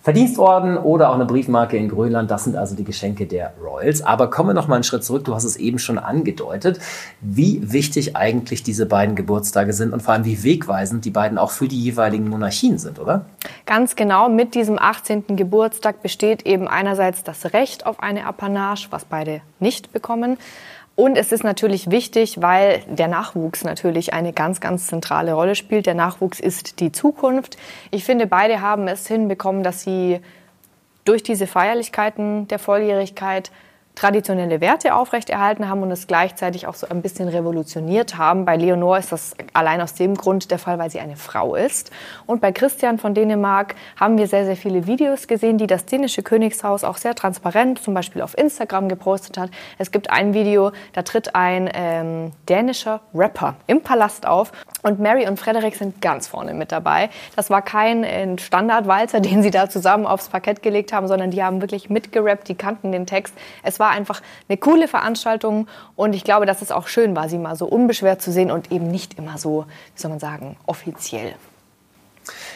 Verdienstorden 0.03 0.77
oder 0.77 1.11
auch 1.11 1.15
eine 1.15 1.27
Briefmarke 1.27 1.77
in 1.77 1.89
Grönland, 1.89 2.29
das 2.29 2.45
sind 2.45 2.57
also 2.57 2.75
die 2.75 2.83
Geschenke 2.83 3.27
der 3.27 3.55
Royals. 3.63 4.03
Aber 4.03 4.29
kommen 4.31 4.51
wir 4.51 4.55
noch 4.55 4.67
mal 4.67 4.75
einen 4.75 4.85
Schritt 4.85 5.05
zurück, 5.05 5.25
du 5.25 5.35
hast 5.35 5.45
es 5.45 5.57
eben 5.57 5.79
schon 5.79 5.97
angedeutet, 5.97 6.81
wie 7.21 7.73
wichtig 7.73 8.17
eigentlich 8.17 8.65
diese 8.65 8.87
beiden 8.87 9.15
Geburtstage 9.15 9.73
sind 9.73 9.93
und 9.93 10.03
vor 10.03 10.15
allem 10.15 10.25
wie 10.25 10.43
wegweisend 10.43 11.05
die 11.05 11.11
beiden 11.11 11.39
auch 11.39 11.53
für 11.53 11.69
die 11.69 11.81
jeweiligen 11.81 12.29
Monarchien 12.29 12.79
sind, 12.79 12.99
oder? 12.99 13.27
Ganz 13.65 13.95
genau, 13.95 14.29
mit 14.29 14.57
diesem 14.57 14.77
18. 14.77 15.37
Geburtstag 15.37 16.03
besteht 16.03 16.47
eben 16.47 16.67
einerseits 16.67 17.23
das 17.23 17.53
Recht 17.53 17.87
auf 17.87 18.01
eine 18.01 18.27
Apanage, 18.27 18.89
was 18.91 19.05
beide 19.05 19.41
nicht 19.61 19.93
bekommen, 19.93 20.37
und 21.03 21.17
es 21.19 21.33
ist 21.33 21.43
natürlich 21.43 21.91
wichtig, 21.91 22.41
weil 22.43 22.81
der 22.87 23.09
Nachwuchs 23.09 23.65
natürlich 23.65 24.13
eine 24.13 24.33
ganz, 24.33 24.61
ganz 24.61 24.87
zentrale 24.87 25.33
Rolle 25.33 25.57
spielt. 25.57 25.87
Der 25.87 25.95
Nachwuchs 25.95 26.39
ist 26.39 26.79
die 26.79 26.93
Zukunft. 26.93 27.57
Ich 27.91 28.05
finde, 28.05 28.29
beide 28.29 28.61
haben 28.61 28.87
es 28.87 29.09
hinbekommen, 29.09 29.65
dass 29.65 29.83
sie 29.83 30.21
durch 31.05 31.25
diese 31.25 31.49
Feierlichkeiten 31.49 32.47
der 32.47 32.61
Volljährigkeit 32.61 33.51
traditionelle 33.95 34.61
Werte 34.61 34.95
aufrechterhalten 34.95 35.69
haben 35.69 35.83
und 35.83 35.91
es 35.91 36.07
gleichzeitig 36.07 36.67
auch 36.67 36.75
so 36.75 36.89
ein 36.89 37.03
bisschen 37.03 37.29
revolutioniert 37.29 38.17
haben. 38.17 38.45
Bei 38.45 38.57
Leonor 38.57 38.99
ist 38.99 39.13
das 39.13 39.35
allein 39.53 39.81
aus 39.81 39.95
dem 39.95 40.15
Grund 40.15 40.51
der 40.51 40.59
Fall, 40.59 40.79
weil 40.79 40.91
sie 40.91 41.01
eine 41.01 41.17
Frau 41.17 41.55
ist. 41.55 41.91
Und 42.27 42.41
bei 42.41 42.53
Christian 42.53 42.99
von 42.99 43.15
Dänemark 43.15 43.75
haben 43.97 44.17
wir 44.17 44.27
sehr, 44.27 44.47
sehr 44.47 44.57
viele 44.57 44.87
Videos 44.87 45.27
gesehen, 45.29 45.59
die 45.59 45.67
das 45.67 45.85
dänische 45.85 46.23
Königshaus 46.23 46.85
auch 46.85 46.97
sehr 46.97 47.15
transparent 47.15 47.83
zum 47.83 47.93
Beispiel 47.93 48.23
auf 48.23 48.37
Instagram 48.37 48.89
gepostet 48.89 49.37
hat. 49.37 49.51
Es 49.79 49.91
gibt 49.91 50.11
ein 50.11 50.33
Video, 50.33 50.73
da 50.95 51.03
tritt 51.03 51.35
ein 51.35 51.71
ähm, 51.75 52.33
dänischer 52.49 53.01
Rapper 53.15 53.57
im 53.67 53.83
Palast 53.83 54.27
auf 54.27 54.53
und 54.83 55.01
Mary 55.01 55.29
und 55.29 55.39
Frederik 55.39 55.77
sind 55.77 56.01
ganz 56.01 56.27
vorne 56.27 56.55
mit 56.55 56.73
dabei. 56.73 57.11
Das 57.37 57.51
war 57.51 57.63
kein 57.63 58.05
äh, 58.05 58.39
Standardwalzer, 58.39 59.21
den 59.21 59.43
sie 59.43 59.51
da 59.51 59.69
zusammen 59.69 60.07
aufs 60.07 60.29
Parkett 60.29 60.63
gelegt 60.63 60.93
haben, 60.93 61.09
sondern 61.09 61.31
die 61.31 61.43
haben 61.43 61.61
wirklich 61.61 61.91
mitgerappt, 61.91 62.49
die 62.49 62.55
kannten 62.55 62.91
den 62.91 63.07
Text. 63.07 63.35
Es 63.63 63.82
war 63.83 63.91
einfach 63.91 64.23
eine 64.49 64.57
coole 64.57 64.87
Veranstaltung 64.87 65.67
und 65.97 66.15
ich 66.15 66.23
glaube, 66.23 66.47
dass 66.47 66.63
es 66.63 66.71
auch 66.71 66.87
schön 66.87 67.17
war, 67.17 67.29
sie 67.29 67.37
mal 67.37 67.57
so 67.57 67.67
unbeschwert 67.67 68.23
zu 68.23 68.31
sehen 68.31 68.53
und 68.53 68.71
eben 68.71 68.89
nicht 68.89 69.19
immer 69.19 69.39
so, 69.39 69.67
wie 69.95 70.01
soll 70.01 70.11
man 70.11 70.21
sagen, 70.21 70.57
offiziell. 70.67 71.35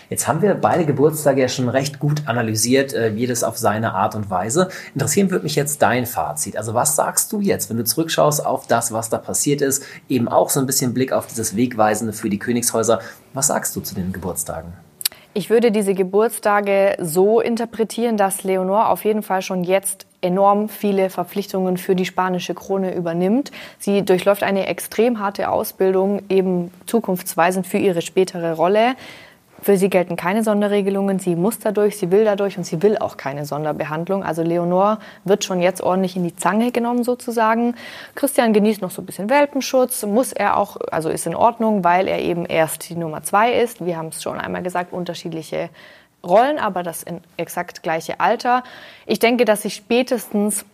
Jetzt 0.09 0.29
haben 0.29 0.41
wir 0.41 0.55
beide 0.55 0.87
Geburtstage 0.87 1.41
ja 1.41 1.49
schon 1.49 1.69
recht 1.69 1.99
gut 1.99 2.23
analysiert, 2.27 2.95
äh, 2.95 3.09
jedes 3.09 3.43
auf 3.43 3.59
seine 3.59 3.95
Art 3.95 4.15
und 4.15 4.31
Weise. 4.31 4.69
Interessieren 4.95 5.33
würde 5.33 5.43
mich 5.43 5.57
jetzt 5.57 5.83
dein 5.83 6.07
Fazit. 6.07 6.57
Also 6.57 6.75
was 6.75 6.95
sagst 6.95 7.33
du 7.33 7.41
jetzt, 7.41 7.69
wenn 7.69 7.77
du 7.77 7.83
zurückschaust 7.83 8.47
auf 8.47 8.69
das, 8.69 8.93
was 8.93 9.11
da 9.11 9.19
passiert 9.19 9.63
ist, 9.63 9.83
eben 10.09 10.29
auch 10.29 10.51
so 10.51 10.61
ein 10.61 10.67
bisschen 10.67 10.95
Blick 10.95 11.11
auf 11.13 11.27
dieses 11.27 11.57
Wegweisende 11.57 12.13
für 12.13 12.31
die 12.31 12.39
Königshäuser. 12.39 13.01
Was 13.35 13.49
sagst 13.49 13.75
du 13.75 13.81
zu 13.81 13.97
den 13.97 14.13
Geburtstagen? 14.13 14.73
Ich 15.35 15.51
würde 15.51 15.71
diese 15.71 15.93
Geburtstage 15.93 16.97
so 16.99 17.41
interpretieren, 17.41 18.17
dass 18.17 18.43
Leonor 18.43 18.89
auf 18.89 19.05
jeden 19.05 19.23
Fall 19.23 19.43
schon 19.43 19.65
jetzt 19.65 20.07
enorm 20.27 20.69
viele 20.69 21.09
Verpflichtungen 21.09 21.77
für 21.77 21.95
die 21.95 22.05
spanische 22.05 22.55
Krone 22.55 22.95
übernimmt. 22.95 23.53
Sie 23.79 24.05
durchläuft 24.05 24.43
eine 24.43 24.67
extrem 24.67 25.21
harte 25.21 25.51
Ausbildung, 25.51 26.23
eben 26.29 26.71
zukunftsweisend 26.87 27.67
für 27.67 27.79
ihre 27.79 28.03
spätere 28.03 28.55
Rolle. 28.55 28.95
Für 29.63 29.79
sie 29.79 29.89
gelten 29.89 30.17
keine 30.17 30.45
Sonderregelungen. 30.45 31.19
Sie 31.19 31.35
muss 31.35 31.59
dadurch, 31.59 31.97
sie 31.97 32.11
will 32.11 32.25
dadurch 32.25 32.59
und 32.59 32.65
sie 32.65 32.83
will 32.83 32.99
auch 32.99 33.17
keine 33.17 33.47
Sonderbehandlung. 33.47 34.23
Also 34.23 34.43
Leonor 34.43 34.99
wird 35.25 35.45
schon 35.45 35.63
jetzt 35.63 35.81
ordentlich 35.81 36.15
in 36.15 36.25
die 36.25 36.37
Zange 36.37 36.73
genommen 36.73 37.05
sozusagen. 37.05 37.75
Christian 38.15 38.53
genießt 38.53 38.83
noch 38.83 38.91
so 38.91 39.01
ein 39.01 39.07
bisschen 39.07 39.31
Welpenschutz, 39.31 40.05
muss 40.05 40.33
er 40.33 40.59
auch, 40.59 40.77
also 40.91 41.09
ist 41.09 41.27
in 41.27 41.35
Ordnung, 41.35 41.85
weil 41.85 42.07
er 42.07 42.21
eben 42.21 42.45
erst 42.45 42.91
die 42.91 42.97
Nummer 42.97 43.23
zwei 43.23 43.55
ist. 43.55 43.85
Wir 43.85 43.97
haben 43.97 44.09
es 44.09 44.23
schon 44.23 44.39
einmal 44.39 44.63
gesagt, 44.63 44.93
unterschiedliche 44.93 45.71
Rollen, 46.25 46.59
aber 46.59 46.83
das 46.83 47.03
in 47.03 47.21
exakt 47.37 47.83
gleiche 47.83 48.21
Alter. 48.21 48.63
Ich 49.07 49.19
denke, 49.19 49.45
dass 49.45 49.63
sich 49.63 49.75
spätestens 49.75 50.65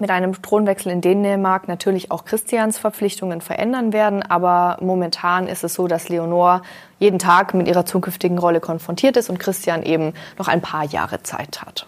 mit 0.00 0.10
einem 0.10 0.40
Thronwechsel 0.40 0.92
in 0.92 1.00
Dänemark 1.00 1.68
natürlich 1.68 2.10
auch 2.10 2.24
Christians 2.24 2.78
Verpflichtungen 2.78 3.40
verändern 3.40 3.92
werden. 3.92 4.22
Aber 4.22 4.76
momentan 4.80 5.48
ist 5.48 5.64
es 5.64 5.74
so, 5.74 5.88
dass 5.88 6.08
Leonor 6.08 6.62
jeden 6.98 7.18
Tag 7.18 7.54
mit 7.54 7.68
ihrer 7.68 7.84
zukünftigen 7.84 8.38
Rolle 8.38 8.60
konfrontiert 8.60 9.16
ist 9.16 9.30
und 9.30 9.38
Christian 9.38 9.82
eben 9.82 10.14
noch 10.38 10.48
ein 10.48 10.60
paar 10.60 10.84
Jahre 10.84 11.22
Zeit 11.22 11.62
hat. 11.62 11.86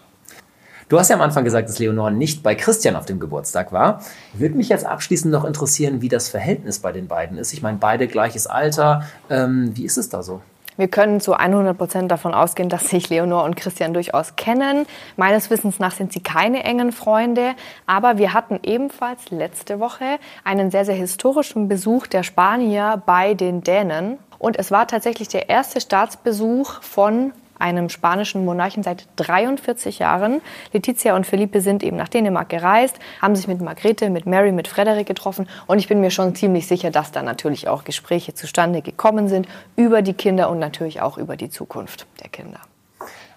Du 0.89 0.99
hast 0.99 1.07
ja 1.07 1.15
am 1.15 1.21
Anfang 1.21 1.45
gesagt, 1.45 1.69
dass 1.69 1.79
Leonor 1.79 2.11
nicht 2.11 2.43
bei 2.43 2.53
Christian 2.53 2.97
auf 2.97 3.05
dem 3.05 3.17
Geburtstag 3.17 3.71
war. 3.71 4.01
Würde 4.33 4.55
mich 4.55 4.67
jetzt 4.67 4.85
abschließend 4.85 5.31
noch 5.31 5.45
interessieren, 5.45 6.01
wie 6.01 6.09
das 6.09 6.27
Verhältnis 6.27 6.79
bei 6.79 6.91
den 6.91 7.07
beiden 7.07 7.37
ist. 7.37 7.53
Ich 7.53 7.61
meine, 7.61 7.77
beide 7.77 8.07
gleiches 8.07 8.45
Alter. 8.45 9.05
Ähm, 9.29 9.71
wie 9.73 9.85
ist 9.85 9.97
es 9.97 10.09
da 10.09 10.21
so? 10.21 10.41
Wir 10.81 10.87
können 10.87 11.21
zu 11.21 11.35
100 11.35 11.77
Prozent 11.77 12.09
davon 12.09 12.33
ausgehen, 12.33 12.67
dass 12.67 12.89
sich 12.89 13.07
Leonor 13.07 13.43
und 13.43 13.55
Christian 13.55 13.93
durchaus 13.93 14.35
kennen. 14.35 14.87
Meines 15.15 15.51
Wissens 15.51 15.77
nach 15.77 15.91
sind 15.91 16.11
sie 16.11 16.21
keine 16.21 16.63
engen 16.63 16.91
Freunde, 16.91 17.51
aber 17.85 18.17
wir 18.17 18.33
hatten 18.33 18.59
ebenfalls 18.63 19.29
letzte 19.29 19.79
Woche 19.79 20.17
einen 20.43 20.71
sehr, 20.71 20.83
sehr 20.83 20.95
historischen 20.95 21.67
Besuch 21.67 22.07
der 22.07 22.23
Spanier 22.23 22.99
bei 23.05 23.35
den 23.35 23.61
Dänen. 23.61 24.17
Und 24.39 24.57
es 24.57 24.71
war 24.71 24.87
tatsächlich 24.87 25.27
der 25.27 25.49
erste 25.49 25.79
Staatsbesuch 25.81 26.81
von 26.81 27.31
einem 27.61 27.89
spanischen 27.89 28.43
Monarchen 28.43 28.83
seit 28.83 29.07
43 29.15 29.99
Jahren. 29.99 30.41
Letizia 30.73 31.15
und 31.15 31.25
Felipe 31.25 31.61
sind 31.61 31.83
eben 31.83 31.97
nach 31.97 32.09
Dänemark 32.09 32.49
gereist, 32.49 32.97
haben 33.21 33.35
sich 33.35 33.47
mit 33.47 33.61
Margrethe, 33.61 34.09
mit 34.09 34.25
Mary, 34.25 34.51
mit 34.51 34.67
Frederik 34.67 35.07
getroffen 35.07 35.47
und 35.67 35.79
ich 35.79 35.87
bin 35.87 36.01
mir 36.01 36.11
schon 36.11 36.35
ziemlich 36.35 36.67
sicher, 36.67 36.91
dass 36.91 37.11
da 37.11 37.21
natürlich 37.21 37.67
auch 37.67 37.83
Gespräche 37.83 38.33
zustande 38.33 38.81
gekommen 38.81 39.27
sind 39.27 39.47
über 39.75 40.01
die 40.01 40.13
Kinder 40.13 40.49
und 40.49 40.59
natürlich 40.59 41.01
auch 41.01 41.17
über 41.17 41.37
die 41.37 41.49
Zukunft 41.49 42.07
der 42.21 42.29
Kinder. 42.29 42.59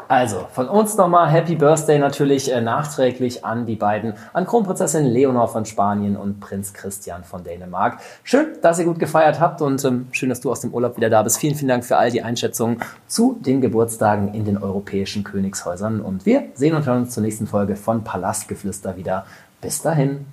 Also, 0.09 0.47
von 0.53 0.69
uns 0.69 0.97
nochmal 0.97 1.31
Happy 1.31 1.55
Birthday 1.55 1.99
natürlich 1.99 2.53
äh, 2.53 2.61
nachträglich 2.61 3.45
an 3.45 3.67
die 3.67 3.77
beiden, 3.77 4.15
an 4.33 4.47
Kronprinzessin 4.47 5.07
Leonor 5.07 5.49
von 5.49 5.65
Spanien 5.65 6.17
und 6.17 6.41
Prinz 6.41 6.73
Christian 6.75 7.25
von 7.25 7.43
Dänemark. 7.43 7.99
Schön, 8.23 8.47
dass 8.61 8.79
ihr 8.79 8.85
gut 8.85 8.99
gefeiert 8.99 9.41
habt 9.41 9.63
und 9.63 9.85
ähm, 9.85 10.09
schön, 10.13 10.29
dass 10.29 10.41
du 10.41 10.51
aus 10.51 10.61
dem 10.61 10.75
Urlaub 10.75 10.97
wieder 10.97 11.11
da 11.11 11.23
bist. 11.23 11.39
Vielen, 11.39 11.55
vielen 11.55 11.69
Dank 11.69 11.85
für 11.85 11.97
all 11.97 12.11
die 12.11 12.23
Einschätzungen 12.23 12.81
zu 13.07 13.39
den 13.41 13.61
Geburtstagen 13.61 14.35
in 14.35 14.45
den 14.45 14.59
europäischen 14.59 15.25
Königshäusern. 15.25 16.01
Und 16.01 16.27
wir 16.27 16.45
sehen 16.55 16.75
und 16.75 16.87
hören 16.87 17.03
uns 17.03 17.15
zur 17.15 17.23
nächsten 17.23 17.47
Folge 17.47 17.77
von 17.77 18.05
Palastgeflüster 18.05 18.97
wieder. 18.97 19.25
Bis 19.61 19.81
dahin. 19.81 20.27